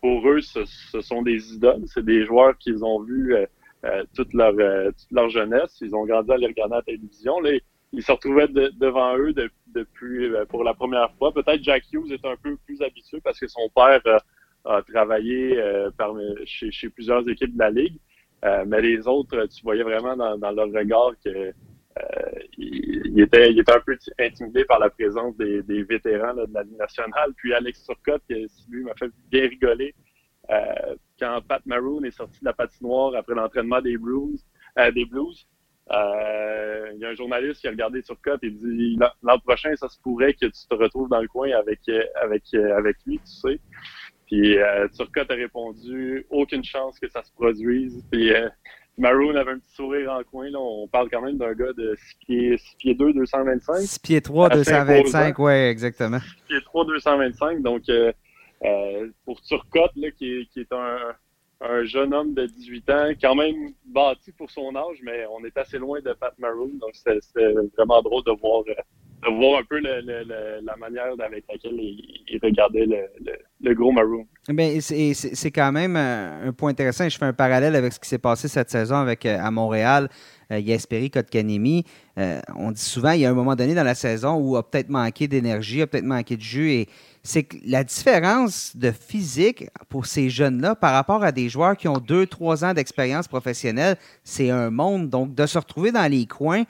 pour 0.00 0.28
eux, 0.28 0.40
ce, 0.40 0.64
sont 1.00 1.22
des 1.22 1.54
idoles. 1.54 1.82
C'est 1.86 2.04
des 2.04 2.24
joueurs 2.24 2.56
qu'ils 2.56 2.84
ont 2.84 3.02
vus 3.02 3.34
toute, 4.14 4.32
leur, 4.32 4.52
toute 4.52 5.10
leur 5.10 5.28
jeunesse. 5.28 5.76
Ils 5.80 5.94
ont 5.94 6.06
grandi 6.06 6.30
à 6.30 6.36
les 6.36 6.46
regarder 6.46 6.74
à 6.74 6.76
la 6.76 6.82
télévision. 6.82 7.40
Là, 7.40 7.50
ils 7.92 8.02
se 8.02 8.12
retrouvaient 8.12 8.46
devant 8.46 9.16
eux 9.18 9.34
depuis 9.66 10.30
pour 10.48 10.62
la 10.62 10.72
première 10.72 11.10
fois. 11.18 11.32
Peut-être 11.32 11.64
Jack 11.64 11.82
Hughes 11.92 12.12
est 12.12 12.24
un 12.24 12.36
peu 12.40 12.56
plus 12.64 12.80
habitué 12.80 13.20
parce 13.20 13.40
que 13.40 13.48
son 13.48 13.68
père 13.74 14.00
a 14.66 14.82
travaillé 14.82 15.58
euh, 15.58 15.90
par, 15.96 16.14
chez, 16.44 16.70
chez, 16.70 16.88
plusieurs 16.88 17.28
équipes 17.28 17.54
de 17.54 17.58
la 17.58 17.70
Ligue. 17.70 17.98
Euh, 18.44 18.64
mais 18.66 18.82
les 18.82 19.06
autres, 19.08 19.46
tu 19.46 19.62
voyais 19.62 19.82
vraiment 19.82 20.16
dans, 20.16 20.36
dans 20.36 20.50
leur 20.50 20.70
regard 20.70 21.12
que 21.24 21.30
euh, 21.30 22.38
il, 22.58 23.20
était, 23.20 23.48
un 23.48 23.80
peu 23.80 23.96
intimidé 24.18 24.64
par 24.64 24.78
la 24.78 24.90
présence 24.90 25.36
des, 25.36 25.62
des 25.62 25.82
vétérans 25.82 26.34
là, 26.34 26.46
de 26.46 26.52
la 26.52 26.62
Ligue 26.62 26.78
nationale. 26.78 27.32
Puis 27.36 27.54
Alex 27.54 27.84
Turcotte, 27.84 28.22
qui 28.28 28.46
lui 28.70 28.84
m'a 28.84 28.94
fait 28.94 29.10
bien 29.30 29.48
rigoler 29.48 29.94
euh, 30.50 30.94
quand 31.18 31.40
Pat 31.48 31.64
Maroon 31.66 32.04
est 32.04 32.10
sorti 32.10 32.40
de 32.40 32.44
la 32.44 32.52
patinoire 32.52 33.14
après 33.14 33.34
l'entraînement 33.34 33.80
des 33.80 33.96
Blues. 33.96 34.44
Euh, 34.78 34.90
des 34.92 35.04
Blues. 35.04 35.46
Euh, 35.92 36.90
il 36.94 37.00
y 37.00 37.04
a 37.04 37.10
un 37.10 37.14
journaliste 37.14 37.60
qui 37.60 37.68
a 37.68 37.70
regardé 37.70 38.02
Turcotte 38.02 38.42
et 38.42 38.50
dit 38.50 38.98
l'an 39.22 39.38
prochain, 39.38 39.74
ça 39.76 39.88
se 39.88 40.00
pourrait 40.00 40.34
que 40.34 40.46
tu 40.46 40.66
te 40.68 40.74
retrouves 40.74 41.08
dans 41.08 41.20
le 41.20 41.28
coin 41.28 41.50
avec 41.52 41.80
avec 42.20 42.42
avec 42.54 42.96
lui, 43.06 43.18
tu 43.18 43.32
sais. 43.32 43.60
Puis 44.26 44.58
euh, 44.58 44.88
Turcotte 44.88 45.30
a 45.30 45.34
répondu 45.34 46.26
aucune 46.30 46.64
chance 46.64 46.98
que 46.98 47.08
ça 47.08 47.22
se 47.22 47.32
produise. 47.32 48.04
Puis 48.10 48.32
euh, 48.32 48.48
Maroon 48.98 49.34
avait 49.36 49.52
un 49.52 49.58
petit 49.58 49.74
sourire 49.74 50.12
en 50.12 50.22
coin. 50.24 50.48
Là. 50.50 50.58
On 50.58 50.88
parle 50.88 51.10
quand 51.10 51.20
même 51.20 51.36
d'un 51.36 51.52
gars 51.52 51.72
de 51.72 51.94
6 51.96 52.16
pieds, 52.26 52.58
6 52.58 52.76
pieds 52.76 52.94
2, 52.94 53.12
225. 53.12 53.80
6 53.80 53.98
pieds 53.98 54.20
3, 54.20 54.48
225, 54.50 55.38
oui, 55.38 55.52
exactement. 55.52 56.18
6 56.18 56.34
pieds 56.48 56.60
3, 56.64 56.84
225. 56.86 57.62
Donc, 57.62 57.82
euh, 57.88 58.12
euh, 58.64 59.08
pour 59.24 59.40
Turcotte, 59.42 59.92
là, 59.96 60.10
qui, 60.12 60.32
est, 60.32 60.46
qui 60.46 60.60
est 60.60 60.72
un, 60.72 60.98
un, 61.60 61.84
jeune 61.84 62.14
homme 62.14 62.32
de 62.32 62.46
18 62.46 62.90
ans, 62.90 63.08
quand 63.20 63.34
même 63.34 63.72
bâti 63.84 64.32
pour 64.32 64.50
son 64.50 64.74
âge, 64.74 64.98
mais 65.02 65.26
on 65.30 65.44
est 65.44 65.56
assez 65.58 65.78
loin 65.78 66.00
de 66.00 66.12
Pat 66.14 66.32
Maroon. 66.38 66.70
Donc, 66.80 66.94
c'était 66.94 67.52
vraiment 67.76 68.00
drôle 68.00 68.24
de 68.24 68.32
voir 68.40 68.62
euh, 68.68 68.74
de 69.22 69.36
voir 69.36 69.60
un 69.60 69.64
peu 69.64 69.78
la 69.80 70.76
manière 70.76 71.06
avec 71.24 71.44
laquelle 71.50 71.78
il, 71.78 72.38
regardait 72.42 72.86
le, 73.60 73.74
gros 73.74 73.92
Maroon. 73.92 74.26
Mais 74.48 74.80
c'est 74.80 75.50
quand 75.50 75.72
même 75.72 75.96
un 75.96 76.52
point 76.52 76.70
intéressant. 76.70 77.08
Je 77.08 77.18
fais 77.18 77.24
un 77.24 77.32
parallèle 77.32 77.74
avec 77.76 77.92
ce 77.92 78.00
qui 78.00 78.08
s'est 78.08 78.18
passé 78.18 78.48
cette 78.48 78.70
saison 78.70 78.96
avec 78.96 79.26
euh, 79.26 79.38
à 79.40 79.50
Montréal. 79.50 80.08
Euh, 80.52 80.60
Yasperi 80.60 81.10
Kotkanemi. 81.10 81.84
Euh, 82.18 82.40
on 82.54 82.70
dit 82.70 82.80
souvent, 82.80 83.10
il 83.10 83.20
y 83.20 83.26
a 83.26 83.30
un 83.30 83.34
moment 83.34 83.56
donné 83.56 83.74
dans 83.74 83.82
la 83.82 83.96
saison 83.96 84.36
où 84.36 84.56
a 84.56 84.68
peut-être 84.68 84.88
manqué 84.88 85.26
d'énergie, 85.26 85.82
a 85.82 85.88
peut-être 85.88 86.04
manqué 86.04 86.36
de 86.36 86.42
jus. 86.42 86.70
Et 86.70 86.88
c'est 87.24 87.42
que 87.42 87.56
la 87.66 87.82
différence 87.82 88.76
de 88.76 88.92
physique 88.92 89.64
pour 89.88 90.06
ces 90.06 90.30
jeunes-là 90.30 90.76
par 90.76 90.92
rapport 90.92 91.24
à 91.24 91.32
des 91.32 91.48
joueurs 91.48 91.76
qui 91.76 91.88
ont 91.88 91.98
deux, 91.98 92.26
trois 92.26 92.64
ans 92.64 92.74
d'expérience 92.74 93.26
professionnelle, 93.26 93.96
c'est 94.22 94.50
un 94.50 94.70
monde. 94.70 95.10
Donc, 95.10 95.34
de 95.34 95.46
se 95.46 95.58
retrouver 95.58 95.90
dans 95.90 96.08
les 96.08 96.26
coins, 96.26 96.62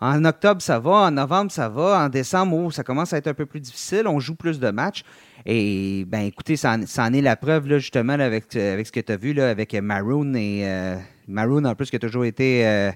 en 0.00 0.24
octobre, 0.24 0.62
ça 0.62 0.78
va. 0.78 0.90
En 0.90 1.10
novembre, 1.10 1.50
ça 1.50 1.68
va. 1.68 2.04
En 2.04 2.08
décembre, 2.08 2.56
oh, 2.56 2.70
ça 2.70 2.84
commence 2.84 3.12
à 3.12 3.18
être 3.18 3.26
un 3.26 3.34
peu 3.34 3.46
plus 3.46 3.60
difficile. 3.60 4.06
On 4.06 4.20
joue 4.20 4.34
plus 4.34 4.60
de 4.60 4.70
matchs. 4.70 5.02
Et 5.44 6.04
ben 6.06 6.20
écoutez, 6.20 6.56
ça 6.56 6.76
en, 6.76 7.12
est 7.12 7.20
la 7.20 7.36
preuve 7.36 7.68
là, 7.68 7.78
justement 7.78 8.12
avec, 8.12 8.54
avec 8.54 8.86
ce 8.86 8.92
que 8.92 9.00
tu 9.00 9.12
as 9.12 9.16
vu 9.16 9.40
avec 9.40 9.74
Maroon 9.74 10.34
et 10.34 10.62
euh, 10.64 10.96
Maroon 11.26 11.64
en 11.64 11.74
plus 11.74 11.90
qui 11.90 11.96
a 11.96 11.98
toujours 11.98 12.24
été 12.24 12.66
euh, 12.66 12.90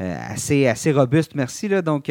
euh, 0.00 0.16
assez, 0.28 0.66
assez 0.66 0.92
robuste, 0.92 1.34
merci. 1.34 1.68
Là. 1.68 1.82
Donc 1.82 2.10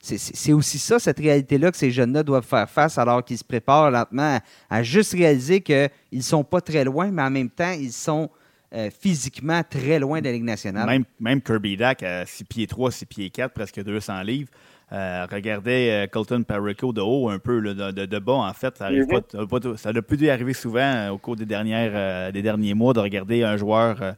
c'est 0.00 0.52
aussi 0.52 0.78
ça, 0.78 0.98
cette 0.98 1.18
réalité-là 1.18 1.70
que 1.70 1.76
ces 1.76 1.90
jeunes-là 1.90 2.22
doivent 2.22 2.46
faire 2.46 2.68
face 2.68 2.98
alors 2.98 3.24
qu'ils 3.24 3.38
se 3.38 3.44
préparent 3.44 3.90
lentement 3.90 4.40
à, 4.68 4.78
à 4.78 4.82
juste 4.82 5.12
réaliser 5.12 5.60
qu'ils 5.60 5.90
ne 6.12 6.22
sont 6.22 6.42
pas 6.42 6.60
très 6.60 6.84
loin, 6.84 7.10
mais 7.10 7.22
en 7.22 7.30
même 7.30 7.50
temps, 7.50 7.72
ils 7.72 7.92
sont 7.92 8.30
euh, 8.72 8.88
physiquement 8.88 9.62
très 9.68 9.98
loin 9.98 10.20
de 10.20 10.26
la 10.26 10.32
Ligue 10.32 10.44
nationale. 10.44 10.86
Même, 10.86 11.04
même 11.18 11.42
Kirby 11.42 11.76
Dack, 11.76 12.04
à 12.04 12.24
6 12.24 12.44
pieds 12.44 12.66
3, 12.68 12.92
6 12.92 13.06
pieds 13.06 13.28
4, 13.28 13.52
presque 13.52 13.82
200 13.82 14.22
livres. 14.22 14.48
Euh, 14.92 15.26
regardez 15.28 15.88
euh, 15.90 16.06
Colton 16.06 16.44
Perico 16.44 16.92
de 16.92 17.00
haut 17.00 17.28
un 17.28 17.40
peu, 17.40 17.60
de, 17.60 17.90
de, 17.90 18.18
bas 18.20 18.34
en 18.34 18.52
fait. 18.52 18.78
Ça 18.78 18.88
n'a 18.92 19.04
pas, 19.06 20.02
plus 20.02 20.16
dû 20.16 20.30
arriver 20.30 20.52
souvent 20.52 21.08
au 21.08 21.18
cours 21.18 21.34
des, 21.34 21.46
dernières, 21.46 22.32
des 22.32 22.42
derniers 22.42 22.74
mois 22.74 22.92
de 22.92 23.00
regarder 23.00 23.42
un 23.42 23.56
joueur 23.56 24.14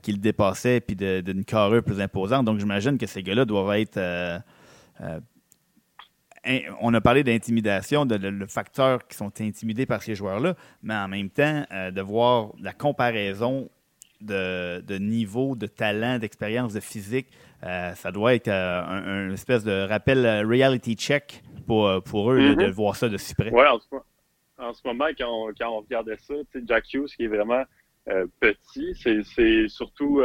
qui 0.00 0.12
le 0.12 0.18
dépassait 0.18 0.80
puis 0.80 0.96
d'une 0.96 1.44
carrure 1.44 1.82
plus 1.82 2.00
imposante. 2.00 2.46
Donc 2.46 2.60
j'imagine 2.60 2.96
que 2.96 3.06
ces 3.06 3.22
gars-là 3.22 3.44
doivent 3.44 3.76
être 3.76 4.00
on 6.80 6.92
a 6.92 7.00
parlé 7.02 7.22
d'intimidation, 7.22 8.06
de, 8.06 8.16
le 8.16 8.46
facteur 8.46 9.06
qui 9.06 9.16
sont 9.16 9.32
intimidés 9.40 9.86
par 9.86 10.02
ces 10.02 10.14
joueurs-là, 10.14 10.54
mais 10.82 10.94
en 10.94 11.08
même 11.08 11.30
temps, 11.30 11.64
de 11.70 12.00
voir 12.02 12.52
la 12.60 12.72
comparaison 12.72 13.70
de, 14.24 14.98
niveau, 14.98 15.54
de 15.56 15.66
talent, 15.66 16.18
d'expérience, 16.18 16.72
de 16.74 16.80
physique. 16.80 17.28
Euh, 17.62 17.94
ça 17.94 18.12
doit 18.12 18.34
être 18.34 18.48
un, 18.48 19.30
espèce 19.30 19.64
de 19.64 19.86
rappel 19.86 20.44
reality 20.46 20.94
check 20.94 21.42
pour, 21.66 21.90
pour 22.04 22.32
eux 22.32 22.38
de, 22.38 22.54
mm-hmm. 22.54 22.70
voir 22.70 22.96
ça 22.96 23.08
de 23.08 23.16
si 23.16 23.34
près. 23.34 23.50
Oui, 23.50 23.64
en, 23.66 24.64
en, 24.64 24.72
ce 24.74 24.86
moment, 24.86 25.06
quand 25.16 25.28
on, 25.28 25.52
quand 25.58 25.70
on 25.70 25.80
regardait 25.80 26.16
ça, 26.18 26.34
Jack 26.66 26.92
Hughes, 26.92 27.08
qui 27.16 27.24
est 27.24 27.28
vraiment 27.28 27.64
petit, 28.40 28.94
c'est 28.94 29.68
surtout 29.68 30.22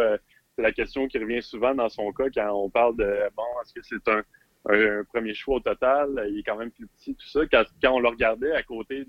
la 0.57 0.71
question 0.71 1.07
qui 1.07 1.17
revient 1.17 1.41
souvent 1.41 1.73
dans 1.73 1.87
son 1.87 2.11
cas 2.11 2.25
quand 2.33 2.51
on 2.51 2.69
parle 2.69 2.97
de 2.97 3.19
bon, 3.37 3.43
est-ce 3.63 3.73
que 3.73 3.81
c'est 3.83 4.11
un 4.11 4.21
un, 4.65 5.03
premier 5.05 5.33
choix 5.33 5.57
au 5.57 5.59
total? 5.59 6.27
Il 6.31 6.39
est 6.39 6.43
quand 6.43 6.57
même 6.57 6.71
plus 6.71 6.87
petit, 6.87 7.15
tout 7.15 7.27
ça. 7.27 7.41
Quand, 7.47 7.93
on 7.93 7.99
le 7.99 8.09
regardait 8.09 8.51
à 8.53 8.63
côté 8.63 9.05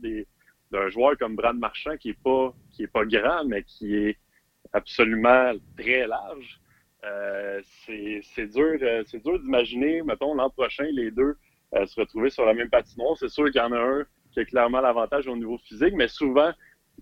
d'un 0.70 0.88
joueur 0.88 1.16
comme 1.18 1.36
Brad 1.36 1.56
Marchand, 1.56 1.96
qui 1.96 2.10
est 2.10 2.22
pas 2.22 2.54
qui 2.70 2.84
est 2.84 2.92
pas 2.92 3.04
grand, 3.04 3.44
mais 3.44 3.62
qui 3.64 3.94
est 3.94 4.18
absolument 4.72 5.52
très 5.76 6.06
large, 6.06 6.60
euh, 7.04 7.60
c'est 7.84 8.46
dur, 8.46 8.78
euh, 8.82 9.02
c'est 9.06 9.22
dur 9.22 9.38
d'imaginer, 9.38 10.02
mettons, 10.02 10.34
l'an 10.34 10.50
prochain, 10.50 10.86
les 10.92 11.10
deux 11.10 11.36
euh, 11.74 11.86
se 11.86 12.00
retrouver 12.00 12.30
sur 12.30 12.44
la 12.44 12.54
même 12.54 12.68
patinoire. 12.68 13.16
C'est 13.16 13.28
sûr 13.28 13.46
qu'il 13.50 13.60
y 13.60 13.64
en 13.64 13.72
a 13.72 13.78
un 13.78 14.04
qui 14.32 14.40
a 14.40 14.44
clairement 14.44 14.80
l'avantage 14.80 15.26
au 15.26 15.36
niveau 15.36 15.58
physique, 15.58 15.94
mais 15.94 16.08
souvent, 16.08 16.52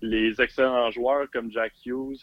les 0.01 0.39
excellents 0.41 0.89
joueurs 0.91 1.29
comme 1.31 1.51
Jack 1.51 1.73
Hughes, 1.85 2.17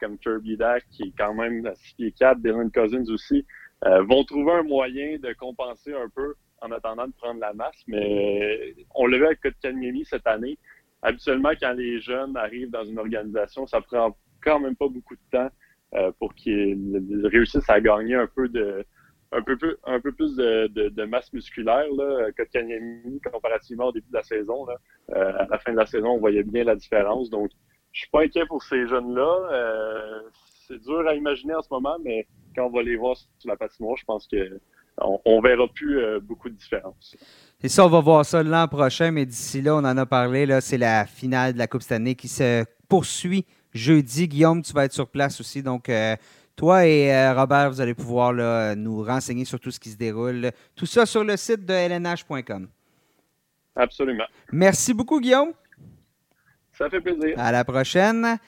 comme 0.00 0.18
Kirby 0.18 0.56
Dack, 0.56 0.84
qui 0.90 1.04
est 1.04 1.12
quand 1.16 1.32
même 1.32 1.64
à 1.66 1.74
6 1.74 1.94
pieds 1.94 2.12
4, 2.12 2.40
Dylan 2.40 2.70
Cousins 2.72 3.08
aussi, 3.08 3.46
euh, 3.86 4.02
vont 4.02 4.24
trouver 4.24 4.52
un 4.52 4.62
moyen 4.62 5.18
de 5.18 5.32
compenser 5.32 5.94
un 5.94 6.08
peu 6.14 6.34
en 6.60 6.70
attendant 6.70 7.06
de 7.06 7.12
prendre 7.12 7.40
la 7.40 7.54
masse. 7.54 7.82
Mais 7.86 8.74
on 8.94 9.06
l'a 9.06 9.18
vu 9.18 9.26
avec 9.26 9.40
Kotkaniemi 9.40 10.04
cette 10.04 10.26
année. 10.26 10.58
Habituellement, 11.02 11.52
quand 11.58 11.72
les 11.72 12.00
jeunes 12.00 12.36
arrivent 12.36 12.70
dans 12.70 12.84
une 12.84 12.98
organisation, 12.98 13.66
ça 13.66 13.80
prend 13.80 14.14
quand 14.42 14.60
même 14.60 14.76
pas 14.76 14.88
beaucoup 14.88 15.14
de 15.14 15.20
temps 15.30 15.50
euh, 15.94 16.12
pour 16.18 16.34
qu'ils 16.34 17.20
réussissent 17.24 17.68
à 17.68 17.80
gagner 17.80 18.14
un 18.14 18.26
peu 18.26 18.48
de 18.48 18.84
un 19.32 19.42
peu 19.42 19.56
plus, 19.56 19.76
un 19.84 20.00
peu 20.00 20.10
plus 20.10 20.34
de, 20.34 20.66
de, 20.88 21.04
masse 21.04 21.32
musculaire. 21.32 21.86
Là. 21.96 22.32
Kotkaniemi, 22.36 23.20
comparativement 23.20 23.86
au 23.86 23.92
début 23.92 24.08
de 24.08 24.16
la 24.16 24.24
saison, 24.24 24.66
là, 24.66 24.74
euh, 25.10 25.32
à 25.38 25.46
la 25.46 25.58
fin 25.60 25.70
de 25.70 25.76
la 25.76 25.86
saison, 25.86 26.08
on 26.08 26.18
voyait 26.18 26.42
bien 26.42 26.64
la 26.64 26.74
différence. 26.74 27.30
Donc, 27.30 27.50
je 27.92 28.00
suis 28.00 28.10
pas 28.10 28.22
inquiet 28.22 28.44
pour 28.46 28.60
ces 28.64 28.88
jeunes-là. 28.88 30.22
c'est 30.66 30.82
dur 30.82 31.06
à 31.06 31.14
imaginer 31.14 31.54
en 31.54 31.62
ce 31.62 31.68
moment, 31.70 31.96
mais 32.02 32.26
quand 32.56 32.66
on 32.66 32.70
va 32.70 32.82
les 32.82 32.96
voir 32.96 33.16
sur 33.16 33.48
la 33.48 33.56
patinoire, 33.56 33.96
je 33.96 34.04
pense 34.04 34.26
que 34.26 34.60
on, 35.24 35.40
verra 35.40 35.66
plus 35.68 35.98
euh, 35.98 36.20
beaucoup 36.20 36.48
de 36.48 36.54
différence. 36.54 37.16
Et 37.62 37.68
ça, 37.68 37.86
on 37.86 37.88
va 37.88 38.00
voir 38.00 38.24
ça 38.24 38.42
l'an 38.42 38.68
prochain, 38.68 39.10
mais 39.10 39.26
d'ici 39.26 39.62
là, 39.62 39.74
on 39.74 39.78
en 39.78 39.96
a 39.96 40.06
parlé. 40.06 40.46
Là, 40.46 40.60
c'est 40.60 40.78
la 40.78 41.06
finale 41.06 41.54
de 41.54 41.58
la 41.58 41.66
Coupe 41.66 41.82
cette 41.82 41.92
année 41.92 42.14
qui 42.14 42.28
se 42.28 42.64
poursuit 42.88 43.46
jeudi. 43.72 44.28
Guillaume, 44.28 44.62
tu 44.62 44.72
vas 44.72 44.84
être 44.84 44.92
sur 44.92 45.08
place 45.08 45.40
aussi. 45.40 45.62
Donc, 45.62 45.88
euh, 45.88 46.16
toi 46.56 46.86
et 46.86 47.14
euh, 47.14 47.34
Robert, 47.34 47.70
vous 47.70 47.80
allez 47.80 47.94
pouvoir 47.94 48.32
nous 48.76 49.02
renseigner 49.02 49.44
sur 49.44 49.58
tout 49.60 49.70
ce 49.70 49.80
qui 49.80 49.90
se 49.90 49.96
déroule. 49.96 50.50
Tout 50.74 50.86
ça 50.86 51.06
sur 51.06 51.24
le 51.24 51.36
site 51.36 51.64
de 51.64 51.74
lnh.com. 51.74 52.68
Absolument. 53.76 54.24
Merci 54.52 54.92
beaucoup, 54.92 55.20
Guillaume. 55.20 55.52
Ça 56.72 56.88
fait 56.90 57.00
plaisir. 57.00 57.34
À 57.38 57.52
la 57.52 57.64
prochaine. 57.64 58.38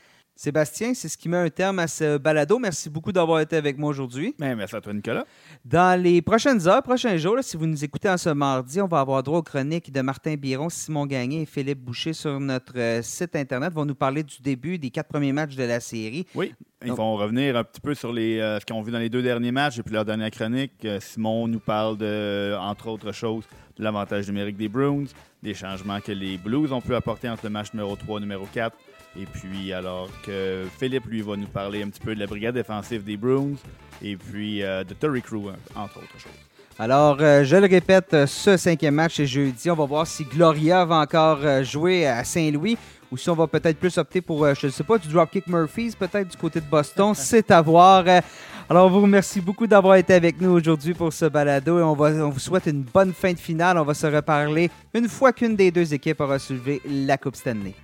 Sébastien, 0.43 0.93
c'est 0.93 1.09
ce 1.09 1.17
qui 1.17 1.29
met 1.29 1.37
un 1.37 1.51
terme 1.51 1.79
à 1.79 1.87
ce 1.87 2.19
balado. 2.19 2.59
Merci 2.59 2.91
beaucoup 2.91 3.13
d'avoir 3.13 3.39
été 3.39 3.55
avec 3.55 3.79
moi 3.79 3.91
aujourd'hui. 3.91 4.35
Ben, 4.41 4.57
merci 4.57 4.75
à 4.75 4.81
toi, 4.81 4.93
Nicolas. 4.93 5.25
Dans 5.65 6.03
les 6.03 6.21
prochaines 6.21 6.67
heures, 6.67 6.83
prochains 6.83 7.17
jours, 7.17 7.37
si 7.43 7.57
vous 7.57 7.67
nous 7.67 7.85
écoutez 7.85 8.09
en 8.09 8.17
ce 8.17 8.31
mardi, 8.31 8.81
on 8.81 8.89
va 8.89 8.99
avoir 8.99 9.23
droit 9.23 9.39
aux 9.39 9.45
chroniques 9.45 9.93
de 9.93 10.01
Martin 10.01 10.35
Biron, 10.35 10.69
Simon 10.69 11.07
Gagné 11.07 11.43
et 11.43 11.47
Philippe 11.47 11.79
Boucher 11.79 12.13
sur 12.13 12.41
notre 12.41 12.77
euh, 12.77 13.03
site 13.03 13.37
Internet. 13.37 13.71
Ils 13.73 13.77
vont 13.77 13.85
nous 13.85 13.95
parler 13.95 14.25
du 14.25 14.43
début 14.43 14.79
des 14.79 14.91
quatre 14.91 15.11
premiers 15.11 15.33
matchs 15.33 15.55
de 15.55 15.63
la 15.63 15.79
série. 15.79 16.27
Oui, 16.35 16.53
ils 16.85 16.93
vont 16.93 17.15
revenir 17.15 17.57
un 17.57 17.63
petit 17.63 17.81
peu 17.81 17.95
sur 17.95 18.13
les, 18.13 18.41
euh, 18.41 18.59
ce 18.59 18.65
qu'ils 18.65 18.75
ont 18.75 18.83
vu 18.83 18.91
dans 18.91 18.99
les 18.99 19.11
deux 19.11 19.23
derniers 19.23 19.53
matchs 19.53 19.79
et 19.79 19.85
puis 19.85 19.95
leur 19.95 20.05
dernière 20.05 20.33
chronique. 20.33 20.73
Euh, 20.85 20.99
Simon 21.01 21.47
nous 21.47 21.61
parle, 21.61 21.99
de, 21.99 22.57
entre 22.59 22.89
autres 22.89 23.13
choses, 23.13 23.45
de 23.77 23.85
l'avantage 23.85 24.27
numérique 24.27 24.57
des 24.57 24.69
Bruins, 24.69 25.05
des 25.41 25.55
changements 25.55 26.01
que 26.01 26.11
les 26.11 26.37
Blues 26.37 26.73
ont 26.73 26.81
pu 26.81 26.97
apporter 26.97 27.29
entre 27.29 27.45
le 27.45 27.51
match 27.51 27.73
numéro 27.73 27.95
3 27.95 28.19
et 28.19 28.21
numéro 28.23 28.49
4 28.53 28.77
et 29.19 29.27
puis, 29.27 29.73
alors 29.73 30.09
que 30.25 30.65
Philippe, 30.79 31.07
lui, 31.07 31.21
va 31.21 31.37
nous 31.37 31.47
parler 31.47 31.83
un 31.83 31.89
petit 31.89 32.01
peu 32.01 32.15
de 32.15 32.21
la 32.21 32.27
brigade 32.27 32.55
défensive 32.55 33.05
des 33.05 33.17
Bruins 33.17 33.57
et 34.03 34.17
puis 34.17 34.63
euh, 34.63 34.85
de 34.85 34.95
Terry 34.95 35.21
Crew, 35.21 35.51
entre 35.75 35.99
autres 35.99 36.19
choses. 36.19 36.33
Alors, 36.79 37.19
euh, 37.21 37.45
je 37.45 37.57
le 37.57 37.67
répète, 37.67 38.25
ce 38.27 38.57
cinquième 38.57 38.95
match 38.95 39.21
est 39.21 39.27
jeudi. 39.27 39.71
On 39.71 39.75
va 39.75 39.85
voir 39.85 40.07
si 40.07 40.25
Gloria 40.25 40.87
va 40.87 40.97
encore 40.97 41.41
euh, 41.43 41.63
jouer 41.63 42.07
à 42.07 42.25
Saint-Louis 42.25 42.79
ou 43.11 43.19
si 43.19 43.29
on 43.29 43.35
va 43.35 43.47
peut-être 43.47 43.79
plus 43.79 43.99
opter 43.99 44.23
pour, 44.23 44.55
je 44.55 44.67
ne 44.67 44.73
sais 44.73 44.83
pas, 44.83 44.97
du 44.97 45.07
Dropkick 45.09 45.47
Murphys, 45.47 45.93
peut-être 45.99 46.29
du 46.29 46.37
côté 46.39 46.61
de 46.61 46.67
Boston. 46.67 47.13
C'est 47.15 47.51
à 47.51 47.61
voir. 47.61 48.07
Alors, 48.71 48.87
on 48.87 48.91
vous 48.91 49.03
remercie 49.03 49.43
beaucoup 49.43 49.67
d'avoir 49.67 49.97
été 49.97 50.15
avec 50.15 50.41
nous 50.41 50.53
aujourd'hui 50.53 50.95
pour 50.95 51.13
ce 51.13 51.27
balado 51.27 51.79
et 51.79 51.83
on, 51.83 51.93
va, 51.95 52.07
on 52.25 52.31
vous 52.31 52.41
souhaite 52.41 52.65
une 52.65 52.83
bonne 52.83 53.13
fin 53.13 53.35
de 53.35 53.39
finale. 53.39 53.77
On 53.77 53.85
va 53.85 53.93
se 53.93 54.07
reparler 54.07 54.71
une 54.95 55.11
fois 55.11 55.35
qu'une 55.35 55.55
des 55.55 55.71
deux 55.71 55.93
équipes 55.93 56.23
aura 56.23 56.39
soulevé 56.39 56.81
la 56.87 57.19
Coupe 57.19 57.37
Stanley. 57.37 57.75